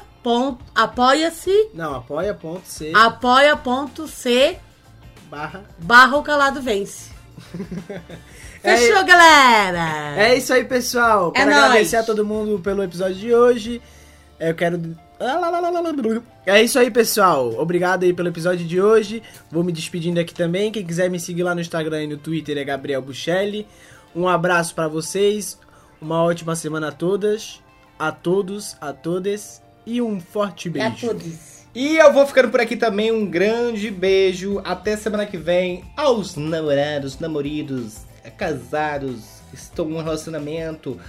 [0.74, 4.58] apoia-se, Não, apoia.c apoia.c
[5.30, 5.64] barra.
[5.80, 7.12] barra o calado vence.
[8.64, 10.16] É- Fechou, galera?
[10.20, 11.30] É isso aí, pessoal.
[11.30, 11.64] É Quero nóis.
[11.66, 13.80] agradecer a todo mundo pelo episódio de hoje.
[14.40, 14.98] Eu quero.
[16.48, 17.54] É isso aí, pessoal.
[17.60, 19.22] Obrigado aí pelo episódio de hoje.
[19.52, 20.72] Vou me despedindo aqui também.
[20.72, 23.68] Quem quiser me seguir lá no Instagram e no Twitter é Gabriel Buchelli.
[24.16, 25.60] Um abraço pra vocês.
[26.02, 27.62] Uma ótima semana a todas,
[28.00, 30.88] a todos, a todas e um forte É beijo.
[31.08, 31.56] a todos.
[31.74, 33.12] E eu vou ficando por aqui também.
[33.12, 34.62] Um grande beijo.
[34.64, 35.84] Até semana que vem.
[35.98, 37.98] Aos namorados, namoridos,
[38.38, 41.00] casados, que estão em um relacionamento.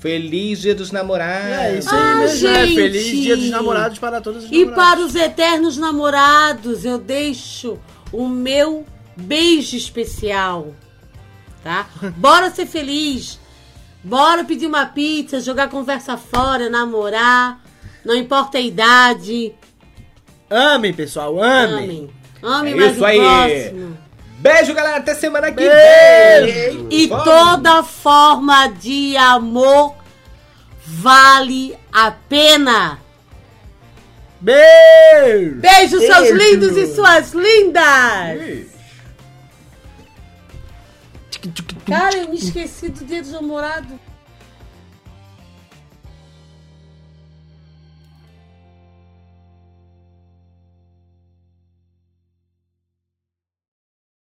[0.00, 1.48] Feliz Dia dos Namorados.
[1.48, 2.48] É isso aí Ah, mesmo.
[2.48, 2.66] é.
[2.66, 2.74] gente.
[2.74, 4.84] Feliz Dia dos Namorados para todos os E namorados.
[4.84, 7.78] para os eternos namorados, eu deixo
[8.12, 8.84] o meu
[9.16, 10.74] beijo especial.
[11.62, 11.86] Tá?
[12.18, 13.38] Bora ser feliz.
[14.02, 17.61] Bora pedir uma pizza, jogar conversa fora, namorar.
[18.04, 19.54] Não importa a idade.
[20.50, 21.74] Amem, pessoal, amem.
[21.84, 22.10] Amem.
[22.42, 23.18] Amem É mais isso o aí.
[23.18, 23.98] próximo.
[24.38, 24.96] Beijo, galera.
[24.96, 26.78] Até semana que Beijo.
[26.78, 26.86] vem.
[26.90, 27.24] E Vamos.
[27.24, 29.94] toda forma de amor
[30.84, 32.98] vale a pena.
[34.40, 35.54] Beijo!
[35.60, 36.34] Beijo, seus Beijo.
[36.36, 38.72] lindos e suas lindas!
[41.86, 43.92] Cara, eu me esqueci do dia dos namorados.